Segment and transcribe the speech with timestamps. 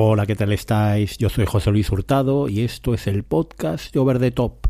[0.00, 1.18] Hola, ¿qué tal estáis?
[1.18, 4.68] Yo soy José Luis Hurtado y esto es el podcast de Over the Top.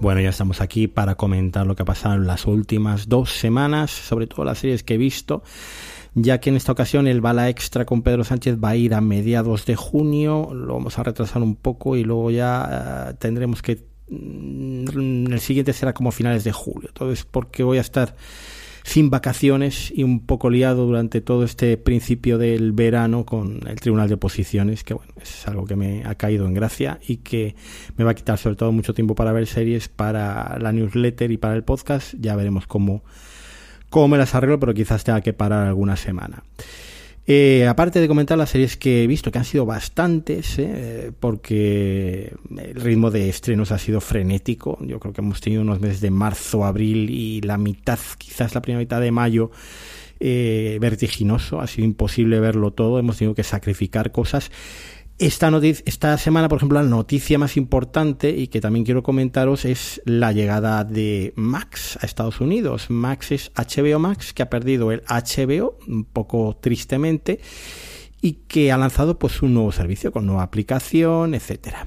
[0.00, 3.90] Bueno, ya estamos aquí para comentar lo que ha pasado en las últimas dos semanas,
[3.90, 5.42] sobre todo las series que he visto
[6.18, 9.02] ya que en esta ocasión el bala extra con Pedro Sánchez va a ir a
[9.02, 13.84] mediados de junio, lo vamos a retrasar un poco y luego ya eh, tendremos que
[14.08, 16.88] mm, el siguiente será como finales de julio.
[16.88, 18.16] Entonces, porque voy a estar
[18.82, 24.08] sin vacaciones y un poco liado durante todo este principio del verano con el Tribunal
[24.08, 27.56] de Oposiciones, que bueno, es algo que me ha caído en gracia y que
[27.96, 31.36] me va a quitar sobre todo mucho tiempo para ver series, para la newsletter y
[31.36, 32.14] para el podcast.
[32.18, 33.02] Ya veremos cómo
[33.90, 36.42] cómo me las arreglo, pero quizás tenga que parar alguna semana.
[37.28, 42.32] Eh, aparte de comentar las series que he visto, que han sido bastantes, eh, porque
[42.56, 44.78] el ritmo de estrenos ha sido frenético.
[44.82, 48.62] Yo creo que hemos tenido unos meses de marzo, abril y la mitad, quizás la
[48.62, 49.50] primera mitad de mayo,
[50.20, 51.60] eh, vertiginoso.
[51.60, 53.00] Ha sido imposible verlo todo.
[53.00, 54.52] Hemos tenido que sacrificar cosas.
[55.18, 55.50] Esta,
[55.86, 60.32] esta semana, por ejemplo, la noticia más importante y que también quiero comentaros es la
[60.32, 62.90] llegada de Max a Estados Unidos.
[62.90, 67.40] Max es HBO Max, que ha perdido el HBO, un poco tristemente,
[68.20, 71.86] y que ha lanzado pues un nuevo servicio con nueva aplicación, etcétera.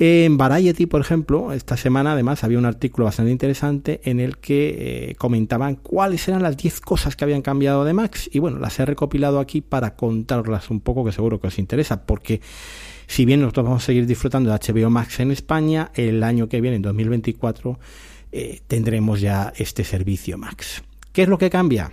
[0.00, 5.08] En Variety, por ejemplo, esta semana además había un artículo bastante interesante en el que
[5.10, 8.30] eh, comentaban cuáles eran las 10 cosas que habían cambiado de Max.
[8.32, 12.06] Y bueno, las he recopilado aquí para contarlas un poco, que seguro que os interesa,
[12.06, 12.40] porque
[13.08, 16.60] si bien nosotros vamos a seguir disfrutando de HBO Max en España, el año que
[16.60, 17.80] viene, en 2024,
[18.30, 20.84] eh, tendremos ya este servicio Max.
[21.12, 21.90] ¿Qué es lo que cambia?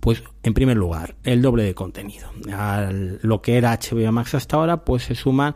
[0.00, 2.30] Pues en primer lugar, el doble de contenido.
[2.56, 5.54] A lo que era HBO Max hasta ahora, pues se suman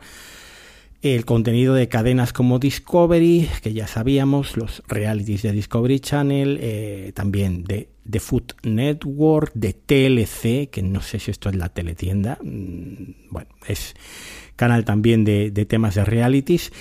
[1.14, 7.12] el contenido de cadenas como Discovery, que ya sabíamos, los realities de Discovery Channel, eh,
[7.14, 12.38] también de The Food Network, de TLC, que no sé si esto es la teletienda,
[12.42, 13.94] mm, bueno, es
[14.56, 16.72] canal también de, temas de realities.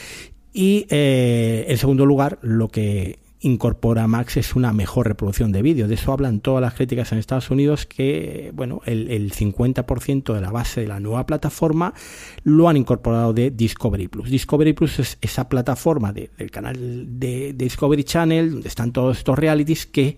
[0.54, 5.88] Y eh, en segundo lugar, lo que incorpora Max es una mejor reproducción de vídeo.
[5.88, 10.52] De eso hablan todas las críticas en Estados Unidos que, bueno, el, 50% de la
[10.52, 11.94] base de la nueva plataforma
[12.44, 14.32] lo han incorporado de Discovery Plus.
[14.32, 19.86] Discovery Plus es esa plataforma del canal de Discovery Channel donde están todos estos realities
[19.86, 20.18] que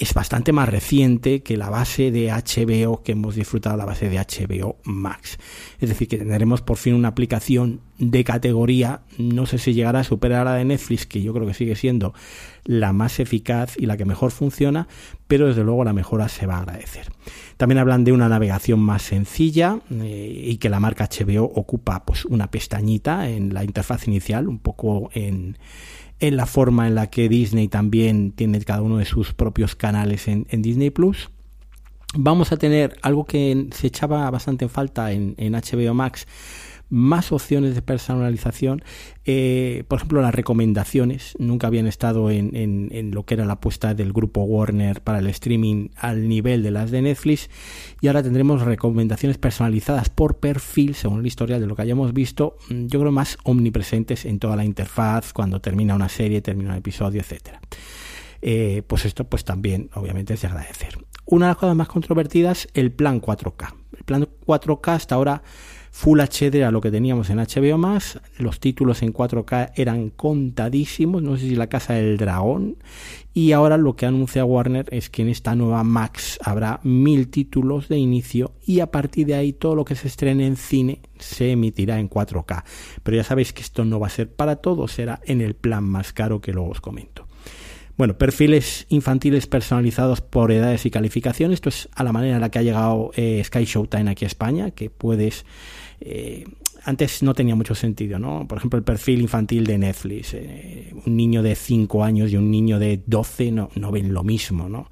[0.00, 4.16] es bastante más reciente que la base de HBO que hemos disfrutado, la base de
[4.16, 5.38] HBO Max.
[5.78, 10.04] Es decir, que tendremos por fin una aplicación de categoría, no sé si llegará a
[10.04, 12.14] superar a la de Netflix, que yo creo que sigue siendo
[12.64, 14.88] la más eficaz y la que mejor funciona,
[15.26, 17.12] pero desde luego la mejora se va a agradecer.
[17.58, 22.24] También hablan de una navegación más sencilla eh, y que la marca HBO ocupa pues
[22.24, 25.58] una pestañita en la interfaz inicial, un poco en
[26.20, 30.28] en la forma en la que Disney también tiene cada uno de sus propios canales
[30.28, 31.30] en, Disney Plus.
[32.14, 36.26] Vamos a tener algo que se echaba bastante en falta en, en HBO Max,
[36.90, 38.82] más opciones de personalización.
[39.24, 43.94] Eh, por ejemplo, las recomendaciones nunca habían estado en, en, lo que era la apuesta
[43.94, 47.48] del grupo Warner para el streaming al nivel de las de Netflix.
[48.00, 52.56] Y ahora tendremos recomendaciones personalizadas por perfil, según el historial de lo que hayamos visto,
[52.68, 56.76] mm, yo creo más omnipresentes en toda la interfaz, cuando termina una serie, termina un
[56.76, 57.60] episodio, etcétera.
[58.42, 60.98] Eh, pues esto pues también obviamente es de agradecer.
[61.26, 63.74] Una de las cosas más controvertidas, el plan 4K.
[63.96, 65.42] El plan 4K hasta ahora
[66.00, 71.22] Full HD era lo que teníamos en HBO más, los títulos en 4K eran contadísimos,
[71.22, 72.78] no sé si la Casa del Dragón,
[73.34, 77.90] y ahora lo que anuncia Warner es que en esta nueva Max habrá mil títulos
[77.90, 81.50] de inicio y a partir de ahí todo lo que se estrene en cine se
[81.50, 82.64] emitirá en 4K.
[83.02, 85.84] Pero ya sabéis que esto no va a ser para todos, será en el plan
[85.84, 87.28] más caro que luego os comento.
[88.00, 91.56] Bueno, perfiles infantiles personalizados por edades y calificaciones.
[91.56, 94.28] Esto es a la manera en la que ha llegado eh, Sky Showtime aquí a
[94.28, 95.44] España, que puedes
[96.00, 96.46] eh,
[96.84, 98.46] antes no tenía mucho sentido, ¿no?
[98.48, 100.34] Por ejemplo, el perfil infantil de Netflix.
[100.34, 104.22] Eh, un niño de 5 años y un niño de 12 no, no ven lo
[104.22, 104.90] mismo, ¿no?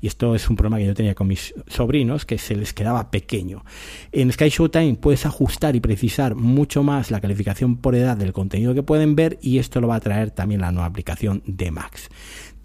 [0.00, 3.10] Y esto es un problema que yo tenía con mis sobrinos, que se les quedaba
[3.10, 3.64] pequeño.
[4.12, 8.74] En Sky Showtime puedes ajustar y precisar mucho más la calificación por edad del contenido
[8.74, 12.08] que pueden ver y esto lo va a traer también la nueva aplicación de Max.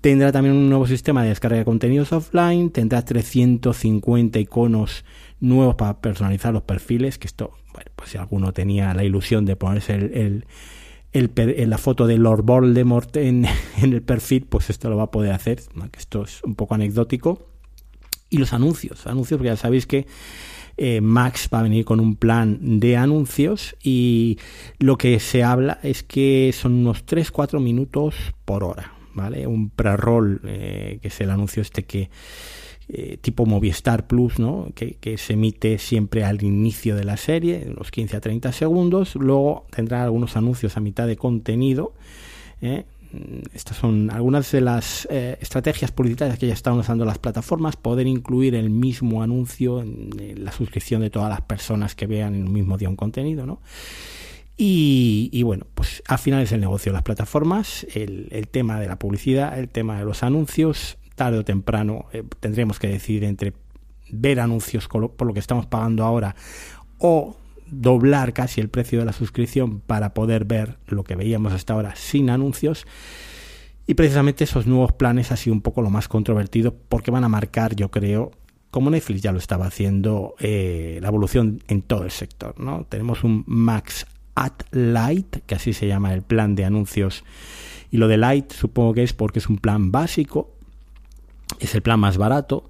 [0.04, 5.06] Tendrá también un nuevo sistema de descarga de contenidos offline, tendrá 350 iconos
[5.40, 9.56] nuevos para personalizar los perfiles, que esto, bueno, pues si alguno tenía la ilusión de
[9.56, 10.46] ponerse el,
[11.14, 13.46] la foto de Lord Voldemort en,
[13.82, 16.76] en, el perfil, pues esto lo va a poder hacer, que esto es un poco
[16.76, 17.48] anecdótico.
[18.30, 20.06] Y los anuncios, anuncios, porque ya sabéis que
[20.76, 24.40] eh, Max va a venir con un plan de anuncios y
[24.80, 29.48] lo que se habla es que son unos 3-4 minutos por hora, ¿vale?
[29.48, 32.10] Un pre-roll, eh, que es el anuncio este que
[32.90, 34.70] eh, tipo Movistar Plus, ¿no?
[34.76, 39.16] Que, que, se emite siempre al inicio de la serie, unos 15 a 30 segundos,
[39.16, 41.94] luego tendrá algunos anuncios a mitad de contenido,
[42.62, 42.86] ¿eh?
[43.14, 47.76] Mm, estas son algunas de las eh, estrategias publicitarias que ya están usando las plataformas,
[47.76, 50.10] poder incluir el mismo anuncio en,
[50.44, 53.60] la suscripción de todas las personas que vean en un mismo día un contenido, ¿no?
[54.56, 58.88] Y, bueno, pues al final es el negocio de las plataformas, el, el, tema de
[58.88, 63.54] la publicidad, el tema de los anuncios, tarde o temprano eh, tendremos que decidir entre
[64.10, 66.36] ver anuncios por lo que estamos pagando ahora
[67.00, 67.36] o
[67.68, 71.96] doblar casi el precio de la suscripción para poder ver lo que veíamos hasta ahora
[71.96, 72.86] sin anuncios.
[73.88, 77.30] Y precisamente esos nuevos planes ha sido un poco lo más controvertido porque van a
[77.30, 78.32] marcar, yo creo,
[78.72, 82.60] como Netflix ya lo estaba haciendo, eh, la evolución en todo el sector.
[82.60, 82.86] ¿no?
[82.86, 87.24] Tenemos un Max at Light, que así se llama el plan de anuncios.
[87.92, 90.52] Y lo de Light supongo que es porque es un plan básico,
[91.60, 92.70] es el plan más barato,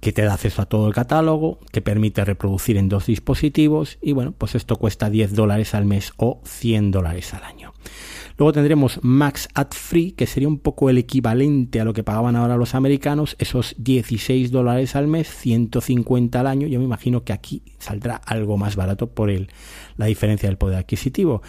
[0.00, 4.12] que te da acceso a todo el catálogo, que permite reproducir en dos dispositivos y
[4.12, 7.72] bueno, pues esto cuesta 10 dólares al mes o 100 dólares al año.
[8.36, 12.36] Luego tendremos Max Ad Free, que sería un poco el equivalente a lo que pagaban
[12.36, 16.66] ahora los americanos, esos 16 dólares al mes, 150 al año.
[16.66, 19.48] Yo me imagino que aquí saldrá algo más barato por el,
[19.96, 21.42] la diferencia del poder adquisitivo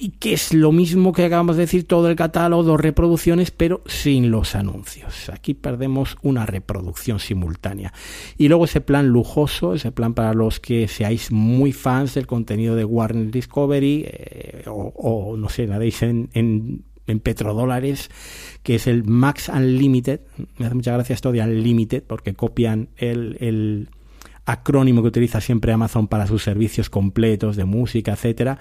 [0.00, 3.82] y que es lo mismo que acabamos de decir, todo el catálogo, dos reproducciones, pero
[3.84, 5.28] sin los anuncios.
[5.28, 7.92] Aquí perdemos una reproducción simultánea.
[8.38, 12.76] Y luego ese plan lujoso, ese plan para los que seáis muy fans del contenido
[12.76, 16.82] de Warner Discovery, eh, o, no sé, nadéis en, en,
[17.20, 18.08] petrodólares,
[18.62, 20.20] que es el Max Unlimited.
[20.56, 23.88] Me hace mucha gracia esto de Unlimited, porque copian el
[24.44, 28.58] acrónimo que utiliza siempre Amazon para sus servicios completos de música, etcétera.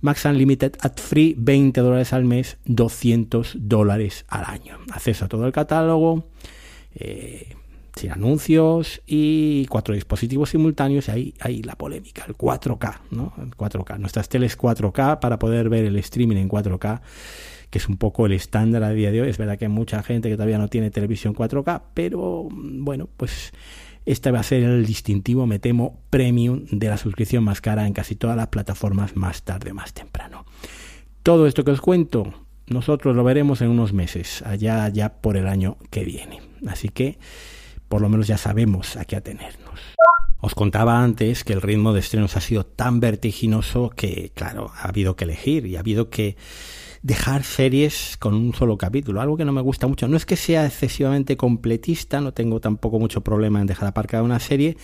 [0.00, 4.78] Max Unlimited at Free, 20 dólares al mes, 200 dólares al año.
[4.92, 6.28] Acceso a todo el catálogo,
[6.94, 7.54] eh,
[7.96, 11.08] sin anuncios y cuatro dispositivos simultáneos.
[11.08, 13.32] Y ahí, la polémica, el 4K, ¿no?
[13.38, 13.98] El 4K.
[13.98, 17.00] Nuestras teles 4K para poder ver el streaming en 4K
[17.72, 19.30] que es un poco el estándar a día de hoy.
[19.30, 23.50] Es verdad que hay mucha gente que todavía no tiene televisión 4K, pero bueno, pues
[24.04, 27.92] este va a ser el distintivo, me temo, premium de la suscripción más cara en
[27.92, 30.44] casi todas las plataformas más tarde, más temprano.
[31.22, 32.32] Todo esto que os cuento,
[32.66, 36.40] nosotros lo veremos en unos meses, allá ya por el año que viene.
[36.66, 37.18] Así que
[37.88, 39.80] por lo menos ya sabemos a qué atenernos.
[40.40, 44.88] Os contaba antes que el ritmo de estrenos ha sido tan vertiginoso que, claro, ha
[44.88, 46.36] habido que elegir y ha habido que
[47.02, 50.08] dejar series con un solo capítulo, algo que no me gusta mucho.
[50.08, 54.38] No es que sea excesivamente completista, no tengo tampoco mucho problema en dejar aparcada una
[54.38, 54.76] serie,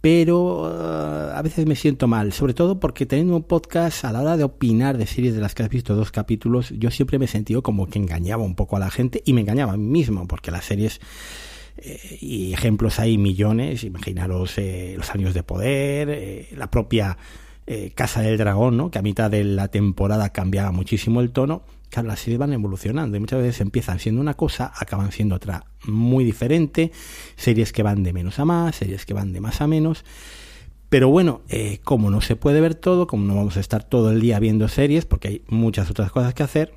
[0.00, 4.20] pero uh, a veces me siento mal, sobre todo porque teniendo un podcast a la
[4.20, 7.24] hora de opinar de series de las que has visto dos capítulos, yo siempre me
[7.24, 9.86] he sentido como que engañaba un poco a la gente y me engañaba a mí
[9.86, 11.00] mismo, porque las series
[11.76, 17.18] eh, y ejemplos hay millones, imaginaros eh, los años de poder, eh, la propia
[17.66, 18.90] eh, Casa del Dragón, ¿no?
[18.90, 23.16] que a mitad de la temporada cambiaba muchísimo el tono, claro, las series van evolucionando
[23.16, 26.92] y muchas veces empiezan siendo una cosa, acaban siendo otra muy diferente,
[27.36, 30.04] series que van de menos a más, series que van de más a menos.
[30.88, 34.10] Pero bueno, eh, como no se puede ver todo, como no vamos a estar todo
[34.10, 36.72] el día viendo series, porque hay muchas otras cosas que hacer,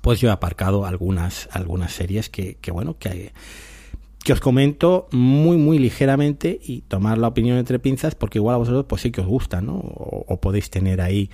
[0.00, 3.32] pues yo he aparcado algunas, algunas series que, que bueno, que
[4.26, 8.58] que os comento muy muy ligeramente y tomar la opinión entre pinzas porque igual a
[8.58, 9.74] vosotros pues sí que os gusta, ¿no?
[9.76, 11.30] O, podéis tener ahí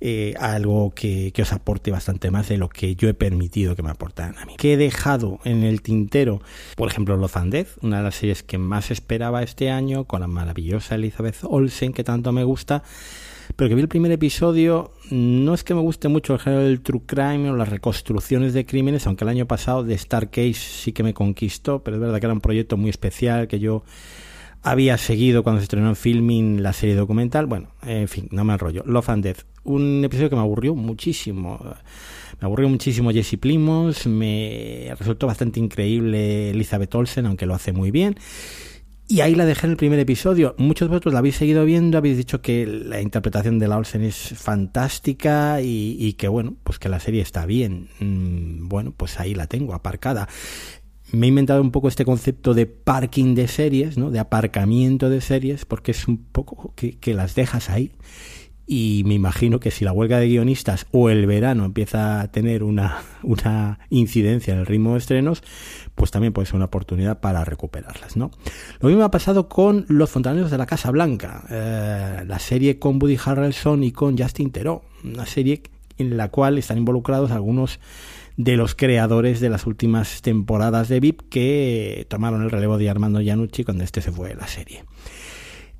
[0.00, 3.84] eh, algo que, que, os aporte bastante más de lo que yo he permitido que
[3.84, 4.56] me aportaran a mí.
[4.56, 6.42] Que he dejado en el tintero,
[6.74, 10.96] por ejemplo, Death, una de las series que más esperaba este año, con la maravillosa
[10.96, 12.82] Elizabeth Olsen, que tanto me gusta,
[13.56, 16.80] pero que vi el primer episodio, no es que me guste mucho el género del
[16.80, 20.92] true crime o las reconstrucciones de crímenes, aunque el año pasado de Star Case sí
[20.92, 23.84] que me conquistó, pero es verdad que era un proyecto muy especial que yo
[24.62, 27.46] había seguido cuando se estrenó en filming la serie documental.
[27.46, 28.82] Bueno, en fin, no me enrollo.
[28.86, 31.60] Love and Death, un episodio que me aburrió muchísimo.
[32.40, 37.90] Me aburrió muchísimo Jesse Plimos, me resultó bastante increíble Elizabeth Olsen, aunque lo hace muy
[37.90, 38.16] bien.
[39.06, 40.54] Y ahí la dejé en el primer episodio.
[40.56, 44.02] Muchos de vosotros la habéis seguido viendo, habéis dicho que la interpretación de la Olsen
[44.02, 47.88] es fantástica y, que bueno, pues que la serie está bien.
[48.00, 50.26] Mm, bueno, pues ahí la tengo aparcada.
[51.12, 54.10] Me he inventado un poco este concepto de parking de series, ¿no?
[54.10, 57.92] De aparcamiento de series, porque es un poco que, que las dejas ahí
[58.66, 62.62] y me imagino que si la huelga de guionistas o el verano empieza a tener
[62.62, 65.42] una, una incidencia en el ritmo de estrenos,
[65.94, 68.30] pues también puede ser una oportunidad para recuperarlas, ¿no?
[68.80, 73.02] Lo mismo ha pasado con Los Fontaneros de la Casa Blanca, eh, la serie con
[73.02, 75.62] Woody Harrelson y con Justin Theroux, una serie
[75.98, 77.78] en la cual están involucrados algunos
[78.36, 83.20] de los creadores de las últimas temporadas de VIP que tomaron el relevo de Armando
[83.20, 84.84] Iannucci cuando este se fue de la serie.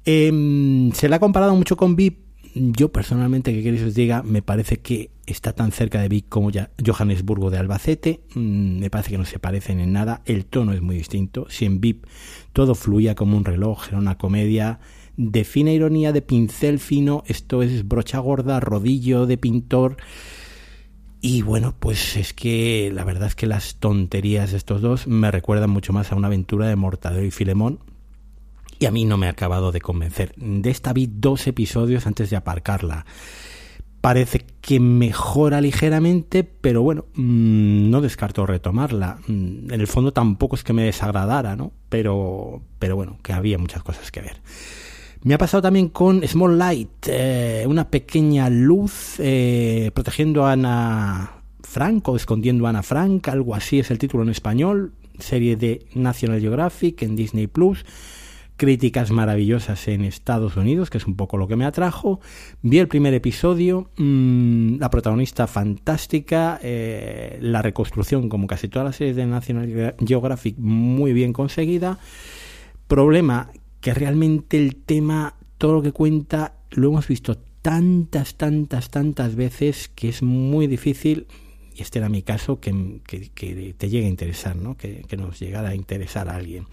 [0.04, 2.23] Em, se le ha comparado mucho con VIP
[2.54, 6.50] yo personalmente, que queréis os diga, me parece que está tan cerca de Vic como
[6.50, 8.20] ya Johannesburgo de Albacete.
[8.34, 10.22] Mm, me parece que no se parecen en nada.
[10.24, 11.46] El tono es muy distinto.
[11.50, 12.06] Si en VIP
[12.52, 14.78] todo fluía como un reloj, era una comedia
[15.16, 19.96] de fina ironía, de pincel fino, esto es brocha gorda, rodillo de pintor.
[21.20, 25.30] Y bueno, pues es que la verdad es que las tonterías de estos dos me
[25.30, 27.80] recuerdan mucho más a una aventura de Mortadelo y Filemón,
[28.84, 30.34] y a mí no me ha acabado de convencer.
[30.36, 33.06] De esta vi dos episodios antes de aparcarla.
[34.02, 39.20] Parece que mejora ligeramente, pero bueno, mm, no descarto retomarla.
[39.26, 41.72] Mm, en el fondo tampoco es que me desagradara, ¿no?
[41.88, 44.42] Pero, pero bueno, que había muchas cosas que ver.
[45.22, 51.30] Me ha pasado también con Small Light, eh, una pequeña luz eh, protegiendo a Ana
[51.62, 55.86] Frank o escondiendo a Ana Frank, algo así es el título en español, serie de
[55.94, 57.86] National Geographic en Disney Plus
[58.56, 62.20] críticas maravillosas en Estados Unidos, que es un poco lo que me atrajo.
[62.62, 68.96] Vi el primer episodio, mm, la protagonista fantástica, eh, la reconstrucción, como casi todas las
[68.96, 71.98] series de National Geographic, muy bien conseguida.
[72.86, 79.34] Problema que realmente el tema, todo lo que cuenta, lo hemos visto tantas, tantas, tantas
[79.34, 81.26] veces que es muy difícil
[81.76, 82.70] y este era mi caso, que,
[83.76, 84.76] te llegue a interesar, ¿no?
[84.76, 86.66] que, que nos llegara a interesar a alguien.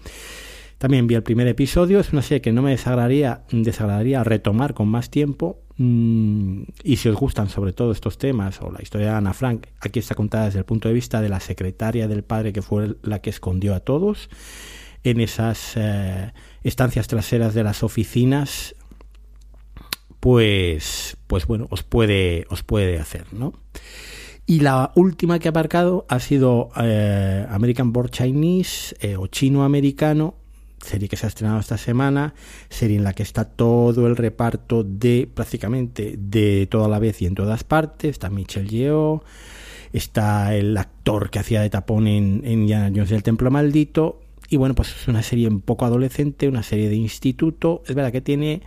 [0.82, 4.88] También vi el primer episodio, es una serie que no me desagradaría, desagradaría retomar con
[4.88, 5.60] más tiempo.
[5.76, 9.68] Mm, y si os gustan sobre todo estos temas o la historia de Ana Frank,
[9.78, 12.96] aquí está contada desde el punto de vista de la secretaria del padre que fue
[13.04, 14.28] la que escondió a todos
[15.04, 16.32] en esas eh,
[16.64, 18.74] estancias traseras de las oficinas,
[20.18, 23.52] pues, pues bueno, os puede, os puede hacer, ¿no?
[24.46, 30.41] Y la última que ha aparcado ha sido eh, American Board Chinese eh, o chino-americano,
[30.82, 32.34] serie que se ha estrenado esta semana,
[32.68, 37.26] serie en la que está todo el reparto de prácticamente de toda la vez y
[37.26, 39.22] en todas partes, está Michelle Yeoh,
[39.92, 44.74] está el actor que hacía de tapón en, en Jones del Templo Maldito, y bueno,
[44.74, 48.62] pues es una serie un poco adolescente, una serie de instituto, es verdad que tiene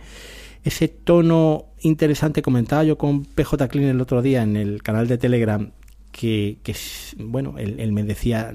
[0.64, 5.16] ese tono interesante, comentaba yo con PJ Clean el otro día en el canal de
[5.16, 5.70] Telegram,
[6.10, 6.74] que, que
[7.18, 8.52] bueno, él me decía,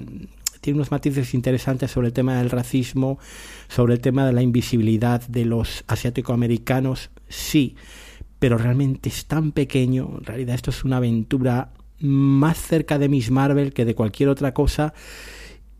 [0.62, 3.18] tiene unos matices interesantes sobre el tema del racismo,
[3.68, 7.74] sobre el tema de la invisibilidad de los asiático-americanos, sí,
[8.38, 13.30] pero realmente es tan pequeño, en realidad esto es una aventura más cerca de Miss
[13.30, 14.94] Marvel que de cualquier otra cosa,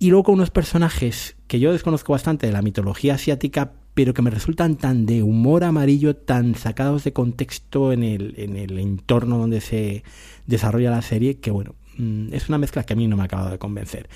[0.00, 4.22] y luego con unos personajes que yo desconozco bastante de la mitología asiática, pero que
[4.22, 9.38] me resultan tan de humor amarillo, tan sacados de contexto en el, en el entorno
[9.38, 10.02] donde se
[10.46, 13.26] desarrolla la serie, que bueno, mm, es una mezcla que a mí no me ha
[13.26, 14.08] acabado de convencer.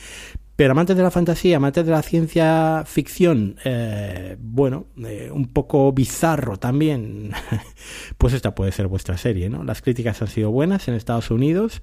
[0.56, 5.92] Pero amantes de la fantasía, amantes de la ciencia ficción, eh, bueno, eh, un poco
[5.92, 7.32] bizarro también,
[8.18, 9.64] pues esta puede ser vuestra serie, ¿no?
[9.64, 11.82] Las críticas han sido buenas en Estados Unidos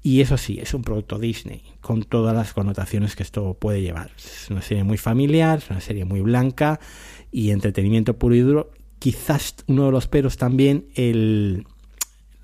[0.00, 4.12] y eso sí, es un producto Disney, con todas las connotaciones que esto puede llevar.
[4.16, 6.78] Es una serie muy familiar, es una serie muy blanca
[7.32, 8.70] y entretenimiento puro y duro.
[9.00, 11.66] Quizás uno de los peros también el,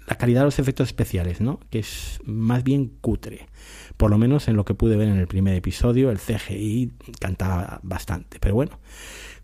[0.09, 1.61] la calidad de los efectos especiales, ¿no?
[1.71, 3.47] Que es más bien cutre
[4.00, 6.90] por lo menos en lo que pude ver en el primer episodio, el CGI
[7.21, 8.38] cantaba bastante.
[8.40, 8.80] Pero bueno,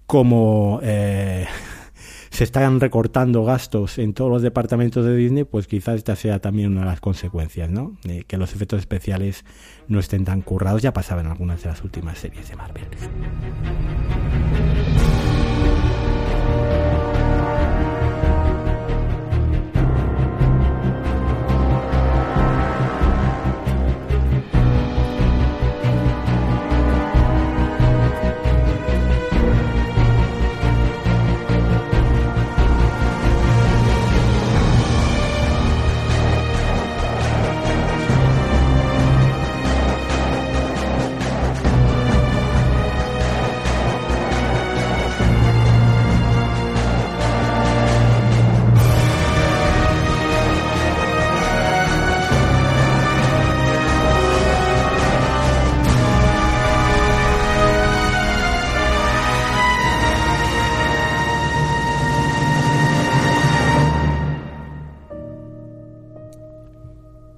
[0.06, 1.44] como eh,
[2.30, 6.72] se están recortando gastos en todos los departamentos de Disney, pues quizás esta sea también
[6.72, 7.98] una de las consecuencias, ¿no?
[8.26, 9.44] Que los efectos especiales
[9.88, 10.80] no estén tan currados.
[10.80, 12.84] Ya pasaba en algunas de las últimas series de Marvel.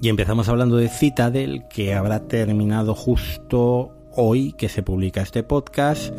[0.08, 6.14] Y empezamos hablando de Citadel, que habrá terminado justo hoy que se publica este podcast,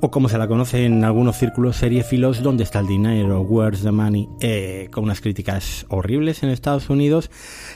[0.00, 3.42] o como se la conoce en algunos círculos seriefilos, ¿Dónde está el dinero?
[3.42, 4.28] Where's the money?
[4.40, 7.30] Eh, con unas críticas horribles en Estados Unidos.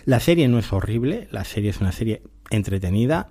[0.06, 3.30] La serie no es horrible, la serie es una serie entretenida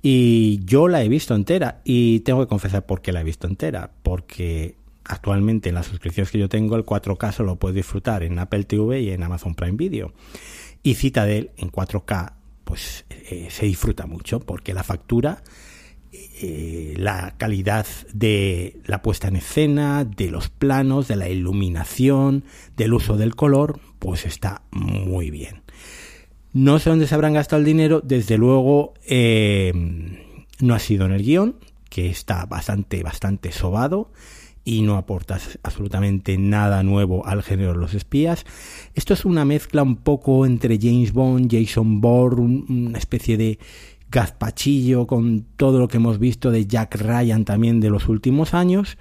[0.00, 3.48] y yo la he visto entera y tengo que confesar por qué la he visto
[3.48, 8.38] entera, porque actualmente en las suscripciones que yo tengo el 4K solo puedo disfrutar en
[8.38, 10.12] Apple TV y en Amazon Prime Video.
[10.82, 12.34] Y Citadel en 4K
[12.64, 15.42] pues eh, se disfruta mucho porque la factura,
[16.12, 22.44] eh, la calidad de la puesta en escena, de los planos, de la iluminación,
[22.76, 25.62] del uso del color, pues está muy bien.
[26.52, 29.72] No sé dónde se habrán gastado el dinero, desde luego eh,
[30.60, 31.56] no ha sido en el guion,
[31.88, 34.12] que está bastante, bastante sobado
[34.64, 38.44] y no aporta absolutamente nada nuevo al género de los espías.
[38.94, 43.58] Esto es una mezcla un poco entre James Bond, Jason Bourne, una especie de
[44.12, 48.98] gazpachillo con todo lo que hemos visto de Jack Ryan también de los últimos años,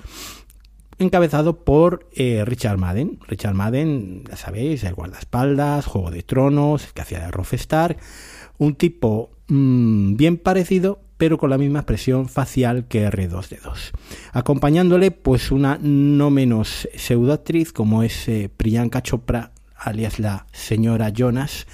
[0.98, 3.20] encabezado por eh, Richard Madden.
[3.27, 7.98] Richard Madden, ya sabéis, el guardaespaldas, Juego de Tronos, que hacía de Rolf Stark,
[8.58, 13.92] un tipo mm, bien parecido, pero con la misma expresión facial que R2D2.
[14.34, 21.68] Acompañándole, pues una no menos pseudoactriz como es eh, Priyanka Chopra, alias la señora Jonas,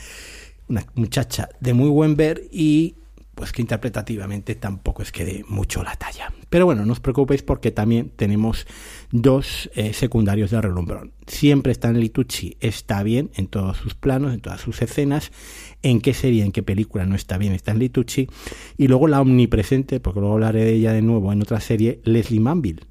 [0.67, 2.95] una muchacha de muy buen ver y
[3.35, 6.33] pues que interpretativamente tampoco es que dé mucho la talla.
[6.49, 8.67] Pero bueno, no os preocupéis porque también tenemos
[9.11, 11.13] dos eh, secundarios de relumbrón.
[11.25, 15.31] Siempre Stanley Tucci está bien en todos sus planos, en todas sus escenas.
[15.83, 18.27] En qué serie, en qué película no está bien Stanley Tucci.
[18.77, 22.39] Y luego la omnipresente, porque luego hablaré de ella de nuevo en otra serie, Leslie
[22.39, 22.81] Manville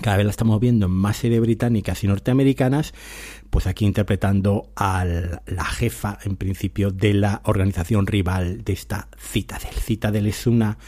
[0.00, 2.94] cada vez la estamos viendo en más series británicas y norteamericanas,
[3.50, 9.74] pues aquí interpretando a la jefa, en principio, de la organización rival de esta Citadel.
[9.74, 10.78] Citadel es una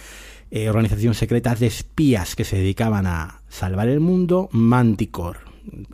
[0.57, 4.49] eh, organización secreta de espías que se dedicaban a salvar el mundo.
[4.53, 5.41] Manticore,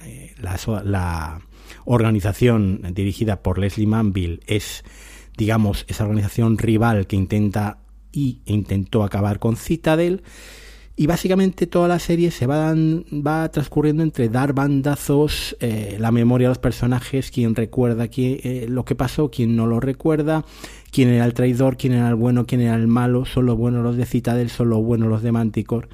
[0.05, 1.41] eh, la,
[1.87, 4.85] organización dirigida por Leslie Manville, es,
[5.39, 7.79] digamos, esa organización rival que intenta
[8.13, 10.23] y intentó acabar con Citadel
[11.01, 16.49] y básicamente toda la serie se va, va transcurriendo entre dar bandazos, eh, la memoria
[16.49, 20.45] de los personajes, quién recuerda quién, eh, lo que pasó, quién no lo recuerda,
[20.91, 23.83] quién era el traidor, quién era el bueno, quién era el malo, son los buenos
[23.83, 25.89] los de Citadel, son los buenos los de Manticore.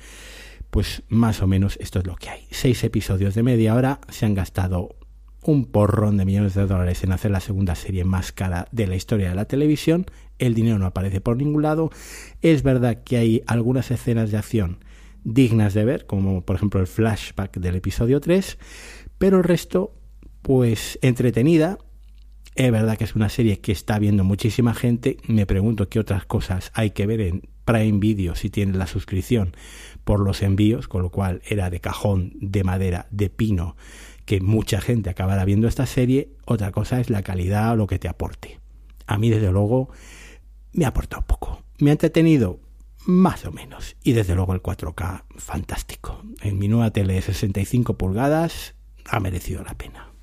[0.71, 2.47] Pues más o menos esto es lo que hay.
[2.51, 4.97] Seis episodios de media hora se han gastado
[5.43, 8.97] un porrón de millones de dólares en hacer la segunda serie más cara de la
[8.97, 10.07] historia de la televisión.
[10.39, 11.91] El dinero no aparece por ningún lado.
[12.43, 14.79] Es verdad que hay algunas escenas de acción
[15.27, 18.59] dignas de ver, como por ejemplo el flashback del episodio 3,
[19.19, 19.93] pero el resto,
[20.43, 21.79] pues entretenida.
[22.57, 25.19] Es verdad que es una serie que está viendo muchísima gente.
[25.29, 29.55] Me pregunto qué otras cosas hay que ver en Prime Video si tienes la suscripción
[30.05, 33.77] por los envíos, con lo cual era de cajón, de madera, de pino,
[34.25, 36.31] que mucha gente acabará viendo esta serie.
[36.47, 38.59] Otra cosa es la calidad o lo que te aporte.
[39.07, 39.91] A mí, desde luego,
[40.73, 41.63] me ha aportado poco.
[41.79, 42.59] Me ha entretenido
[43.05, 43.97] más o menos.
[44.03, 46.23] Y desde luego el 4K, fantástico.
[46.41, 50.16] En mi nueva tele de 65 pulgadas ha merecido la pena.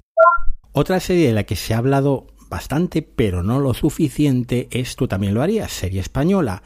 [0.74, 5.08] Otra serie de la que se ha hablado bastante, pero no lo suficiente, es Tú
[5.08, 6.64] también lo harías, serie española.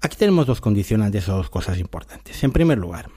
[0.00, 2.42] Aquí tenemos dos condicionantes o dos cosas importantes.
[2.44, 3.10] En primer lugar,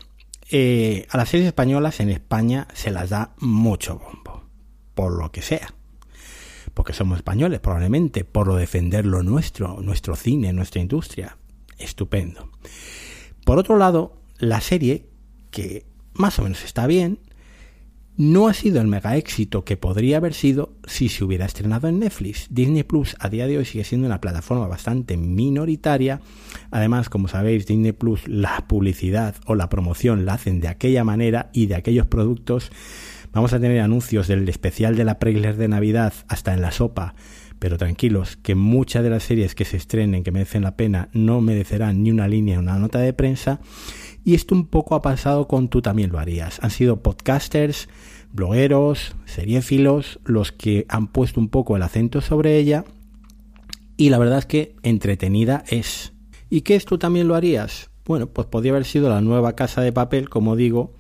[0.49, 4.43] eh, a las series españolas en España se las da mucho bombo,
[4.95, 5.73] por lo que sea.
[6.73, 11.37] Porque somos españoles, probablemente, por lo defender lo nuestro, nuestro cine, nuestra industria
[11.77, 12.49] estupendo.
[13.45, 15.09] Por otro lado, la serie,
[15.51, 17.19] que más o menos está bien,
[18.17, 21.99] no ha sido el mega éxito que podría haber sido si se hubiera estrenado en
[21.99, 22.47] Netflix.
[22.49, 26.19] Disney Plus a día de hoy sigue siendo una plataforma bastante minoritaria.
[26.71, 31.51] Además, como sabéis, Disney Plus la publicidad o la promoción la hacen de aquella manera
[31.53, 32.71] y de aquellos productos.
[33.33, 37.13] Vamos a tener anuncios del especial de la Pregler de Navidad hasta en la sopa
[37.59, 41.41] pero tranquilos, que muchas de las series que se estrenen, que merecen la pena, no
[41.41, 43.59] merecerán ni una línea, una nota de prensa.
[44.27, 46.59] Y esto un poco ha pasado con tú también lo harías.
[46.61, 47.87] Han sido podcasters,
[48.33, 52.83] blogueros, seriéfilos, los que han puesto un poco el acento sobre ella.
[53.95, 56.11] Y la verdad es que entretenida es.
[56.49, 57.89] ¿Y qué es tú también lo harías?
[58.03, 60.93] Bueno, pues podría haber sido la nueva casa de papel, como digo,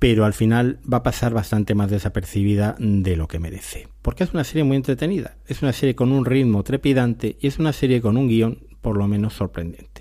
[0.00, 3.86] pero al final va a pasar bastante más desapercibida de lo que merece.
[4.02, 7.60] Porque es una serie muy entretenida, es una serie con un ritmo trepidante y es
[7.60, 9.91] una serie con un guion por lo menos sorprendente.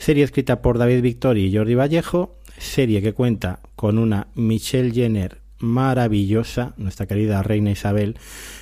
[0.00, 5.42] Serie escrita por David Victoria y Jordi Vallejo, serie que cuenta con una Michelle Jenner
[5.58, 8.16] maravillosa, nuestra querida reina Isabel,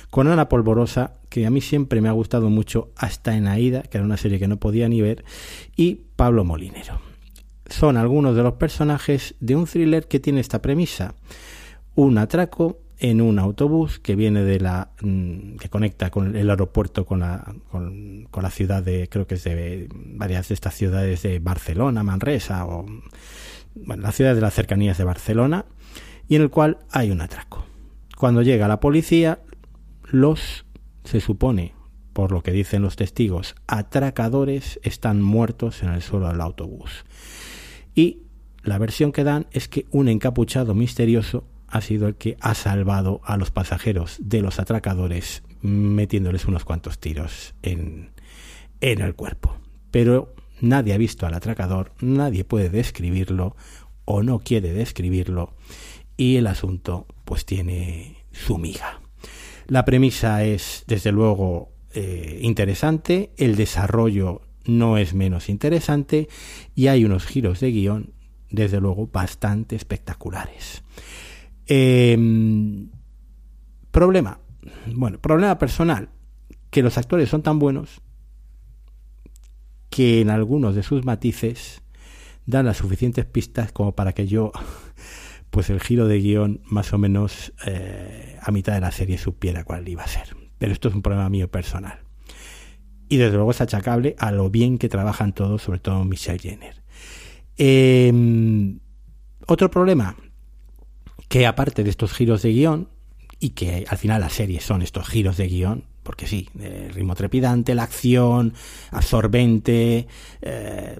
[0.09, 3.99] con Ana Polvorosa, que a mí siempre me ha gustado mucho, hasta en Aida, que
[3.99, 5.23] era una serie que no podía ni ver,
[5.77, 6.99] y Pablo Molinero.
[7.69, 11.15] Son algunos de los personajes de un thriller que tiene esta premisa.
[11.95, 17.05] Un atraco en un autobús que viene de la mm, que conecta con el aeropuerto
[17.05, 21.39] con la, con, la ciudad de creo que es de varias de estas ciudades de
[21.39, 22.85] Barcelona, Manresa o
[23.75, 25.65] bueno, las ciudades de las cercanías de Barcelona
[26.27, 27.65] y en el cual hay un atraco.
[28.17, 29.39] Cuando llega la policía,
[30.03, 30.65] los
[31.05, 31.73] se supone,
[32.11, 37.05] por lo que dicen los testigos, atracadores están muertos en el suelo del autobús.
[37.95, 38.23] Y
[38.63, 43.21] la versión que dan es que un encapuchado misterioso ha sido el que ha salvado
[43.23, 48.11] a los pasajeros de los atracadores metiéndoles unos cuantos tiros en,
[48.81, 49.55] en el cuerpo.
[49.91, 53.55] Pero nadie ha visto al atracador, nadie puede describirlo
[54.05, 55.53] o no quiere describirlo
[56.17, 59.01] y el asunto pues tiene su miga.
[59.67, 66.27] La premisa es desde luego eh, interesante, el desarrollo no es menos interesante
[66.75, 68.13] y hay unos giros de guion
[68.49, 70.83] desde luego bastante espectaculares.
[71.69, 72.89] Em,
[73.91, 74.39] problema.
[74.87, 76.09] Bueno, problema personal.
[76.71, 78.01] Que los actores son tan buenos
[79.89, 81.81] que en algunos de sus matices
[82.45, 84.51] dan las suficientes pistas como para que yo,
[85.51, 89.63] pues el giro de guion más o menos eh, a mitad de la serie supiera
[89.63, 90.35] cuál iba a ser.
[90.57, 91.99] Pero esto es un problema mío personal.
[93.09, 96.81] Y desde luego es achacable a lo bien que trabajan todos, sobre todo Michelle Jenner.
[97.57, 98.79] Em,
[99.47, 100.15] otro problema,
[101.29, 102.89] que aparte de estos giros de guion,
[103.39, 107.15] y que al final la serie son estos giros de guion, porque sí, el ritmo
[107.15, 108.53] trepidante, la acción,
[108.91, 110.07] absorbente,
[110.41, 110.99] eh,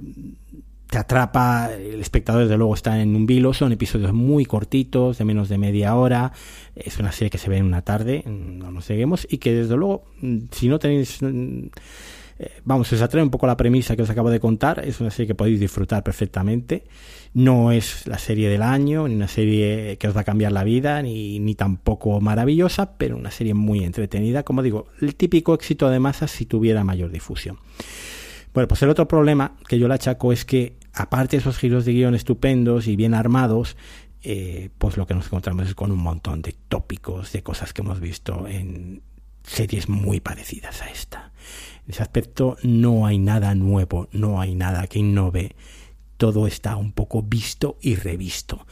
[0.90, 5.26] te atrapa, el espectador desde luego está en un vilo, son episodios muy cortitos, de
[5.26, 6.32] menos de media hora,
[6.76, 9.76] es una serie que se ve en una tarde, no nos seguimos, y que desde
[9.76, 10.06] luego,
[10.52, 11.20] si no tenéis
[12.40, 15.12] eh, vamos, os atrae un poco la premisa que os acabo de contar, es una
[15.12, 16.86] serie que podéis disfrutar perfectamente.
[17.34, 20.64] No es la serie del año, ni una serie que os va a cambiar la
[20.64, 24.44] vida, ni, ni tampoco maravillosa, pero una serie muy entretenida.
[24.44, 27.60] Como digo, el típico éxito de masas si tuviera mayor difusión.
[28.54, 31.84] Bueno, pues el otro problema que yo le achaco es que, aparte de esos giros
[31.84, 33.76] de guion estupendos y bien armados,
[34.24, 37.82] eh, pues lo que nos encontramos es con un montón de tópicos, de cosas que
[37.82, 39.02] hemos visto en
[39.44, 41.32] series muy parecidas a esta.
[41.90, 45.56] Ese aspecto no hay nada nuevo, no hay nada que innove.
[46.18, 48.68] Todo está un poco visto y revisto.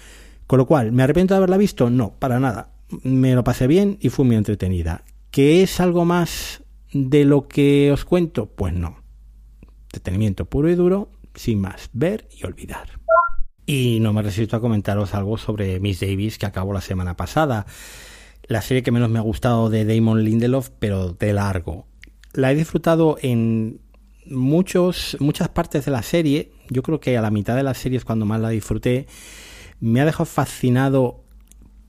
[0.46, 1.90] Con lo cual, ¿me arrepiento de haberla visto?
[1.90, 2.74] No, para nada.
[3.02, 5.04] Me lo pasé bien y fue muy entretenida.
[5.32, 8.46] ¿Que es algo más de lo que os cuento?
[8.46, 9.02] Pues no.
[9.86, 13.00] Entretenimiento puro y duro, sin más, ver y olvidar.
[13.66, 17.66] Y no me resisto a comentaros algo sobre Miss Davis que acabó la semana pasada.
[18.44, 21.88] La serie que menos me ha gustado de Damon Lindelof, pero de largo
[22.34, 23.80] la he disfrutado en
[24.30, 26.52] muchos, muchas partes de la serie.
[26.70, 29.08] Yo creo que a la mitad de la serie es cuando más la disfruté.
[29.80, 31.24] Me ha dejado fascinado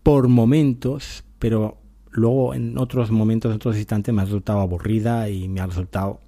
[0.02, 1.78] por momentos, pero
[2.10, 6.20] luego en otros momentos, en otros instantes me ha resultado aburrida y me ha resultado,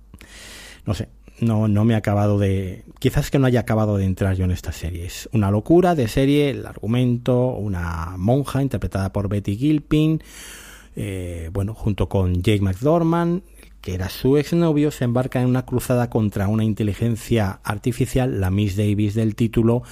[0.86, 1.08] no sé,
[1.40, 2.84] no, no me ha acabado de...
[2.98, 5.06] Quizás que no haya acabado de entrar yo en esta serie.
[5.06, 10.22] Es una locura de serie, el argumento, una monja interpretada por Betty Gilpin,
[10.96, 13.42] eh, bueno, junto con Jake McDormand,
[13.80, 18.76] que era su exnovio, se embarca en una cruzada contra una inteligencia artificial, la Miss
[18.76, 19.82] Davis del título,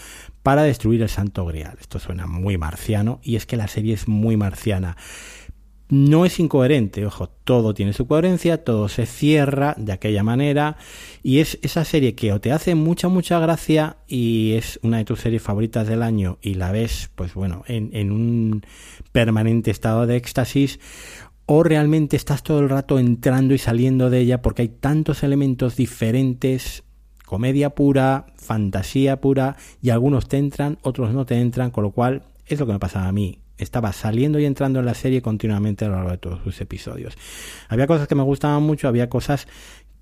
[0.43, 1.77] para destruir el Santo Grial.
[1.81, 4.97] Esto suena muy marciano y es que la serie es muy marciana.
[5.91, 10.77] No es incoherente, ojo, todo tiene su coherencia, todo se cierra de aquella manera
[11.23, 15.07] y es esa serie que o te hace mucha, mucha gracia y es una de
[15.07, 18.67] tus series favoritas del año y la ves, pues bueno, en, en un
[19.13, 20.79] permanente estado de éxtasis
[21.51, 25.77] o realmente estás todo el rato entrando y saliendo de ella porque hay tantos elementos
[25.77, 26.85] diferentes,
[27.25, 32.25] comedia pura, fantasía pura, y algunos te entran, otros no te entran, con lo cual
[32.45, 33.39] es lo que me pasaba a mí.
[33.57, 37.17] Estaba saliendo y entrando en la serie continuamente a lo largo de todos sus episodios.
[37.71, 39.49] Había cosas que me gustaban mucho, había cosas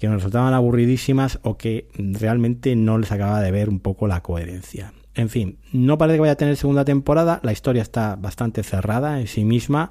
[0.01, 4.21] que me resultaban aburridísimas o que realmente no les acababa de ver un poco la
[4.21, 4.95] coherencia.
[5.15, 9.21] En fin, no parece que vaya a tener segunda temporada, la historia está bastante cerrada
[9.21, 9.91] en sí misma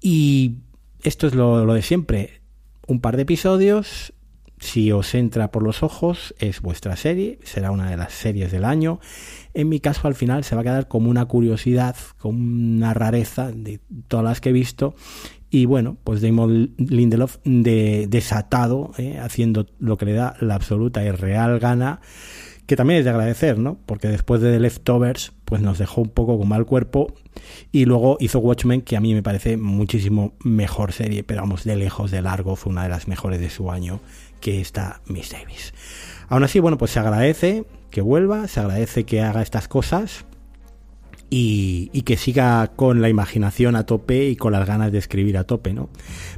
[0.00, 0.56] y
[1.02, 2.40] esto es lo, de siempre.
[2.86, 4.12] Un par de episodios,
[4.58, 8.64] si os entra por los ojos, es vuestra serie, será una de las series del
[8.64, 9.00] año.
[9.54, 13.52] En mi caso, al final, se va a quedar como una curiosidad, como una rareza
[13.52, 14.94] de todas las que he visto.
[15.50, 21.02] Y bueno, pues Damon Lindelof de, desatado, eh, haciendo lo que le da la absoluta
[21.02, 22.00] y real gana
[22.68, 23.78] que también es de agradecer, ¿no?
[23.86, 27.14] Porque después de The Leftovers, pues nos dejó un poco con mal cuerpo
[27.72, 31.76] y luego hizo Watchmen, que a mí me parece muchísimo mejor serie, pero vamos, de
[31.76, 34.00] lejos, de largo, fue una de las mejores de su año,
[34.42, 35.72] que está Miss Davis.
[36.28, 40.26] Aún así, bueno, pues se agradece que vuelva, se agradece que haga estas cosas,
[41.30, 45.44] y, que siga con la imaginación a tope y con las ganas de escribir a
[45.44, 45.90] tope, ¿no?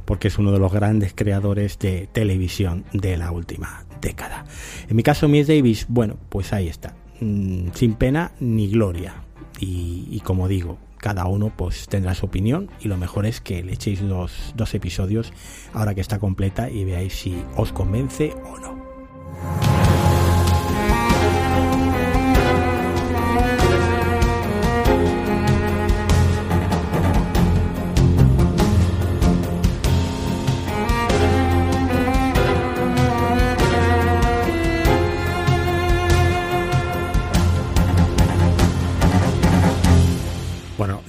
[0.05, 4.45] Porque es uno de los grandes creadores de televisión de la última década.
[4.89, 6.95] En mi caso, Miss Davis, bueno, pues ahí está.
[7.21, 9.23] Mm, sin pena ni gloria.
[9.59, 13.73] Y, como digo, cada uno pues tendrá su opinión y lo mejor es que le
[13.73, 15.33] echéis los dos episodios
[15.71, 19.70] ahora que está completa y veáis si os convence o no.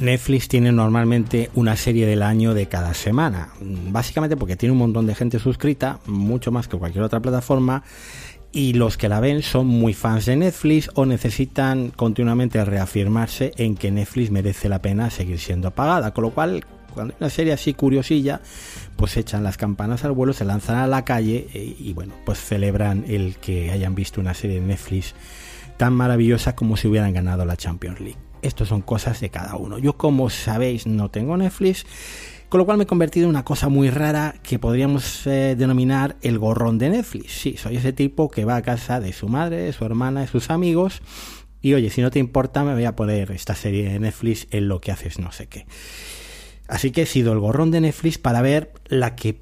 [0.03, 5.07] Netflix tiene normalmente una serie del año de cada semana, básicamente porque tiene un montón
[5.07, 7.85] de gente suscrita, mucho más que cualquier otra plataforma,
[8.51, 13.77] y los que la ven son muy fans de Netflix o necesitan continuamente reafirmarse en
[13.77, 17.53] que Netflix merece la pena seguir siendo pagada, con lo cual cuando hay una serie
[17.53, 18.41] así curiosilla,
[18.97, 22.39] pues echan las campanas al vuelo, se lanzan a la calle eh, y bueno, pues
[22.41, 25.15] celebran el que hayan visto una serie de Netflix
[25.77, 28.32] tan maravillosa como si hubieran ganado la Champions League.
[28.43, 29.79] Estos son cosas de cada uno.
[29.79, 31.87] Yo, como sabéis, no tengo Netflix,
[32.49, 36.17] con lo cual me he convertido en una cosa muy rara que podríamos eh, denominar
[36.21, 37.33] el gorrón de Netflix.
[37.33, 40.27] Sí, soy ese tipo que va a casa de su madre, de su hermana, de
[40.27, 41.01] sus amigos.
[41.63, 44.69] Y oye, si no te importa, me voy a poner esta serie de Netflix en
[44.69, 45.65] lo que haces no sé qué.
[46.69, 49.41] Así que he sido el gorrón de Netflix para ver la que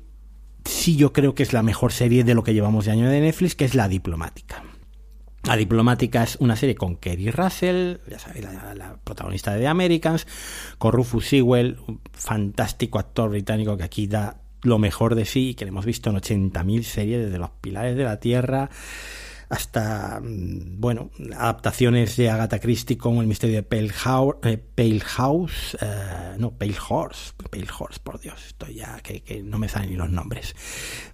[0.65, 3.21] sí yo creo que es la mejor serie de lo que llevamos de año de
[3.21, 4.63] Netflix, que es La Diplomática.
[5.45, 10.27] La diplomática es una serie con Kerry Russell, ya sabéis, la, protagonista de The Americans,
[10.79, 15.65] con Rufus Sewell, un fantástico actor británico que aquí da lo mejor de sí, que
[15.65, 18.71] le hemos visto en 80.000 series, desde Los Pilares de la Tierra
[19.51, 25.77] hasta, mm, bueno, adaptaciones de Agatha Christie como El misterio de Pale House, eh, House
[25.81, 29.91] eh, no, Pale Horse, Pale Horse, por Dios, estoy ya que, que no me salen
[29.91, 30.55] ni los nombres.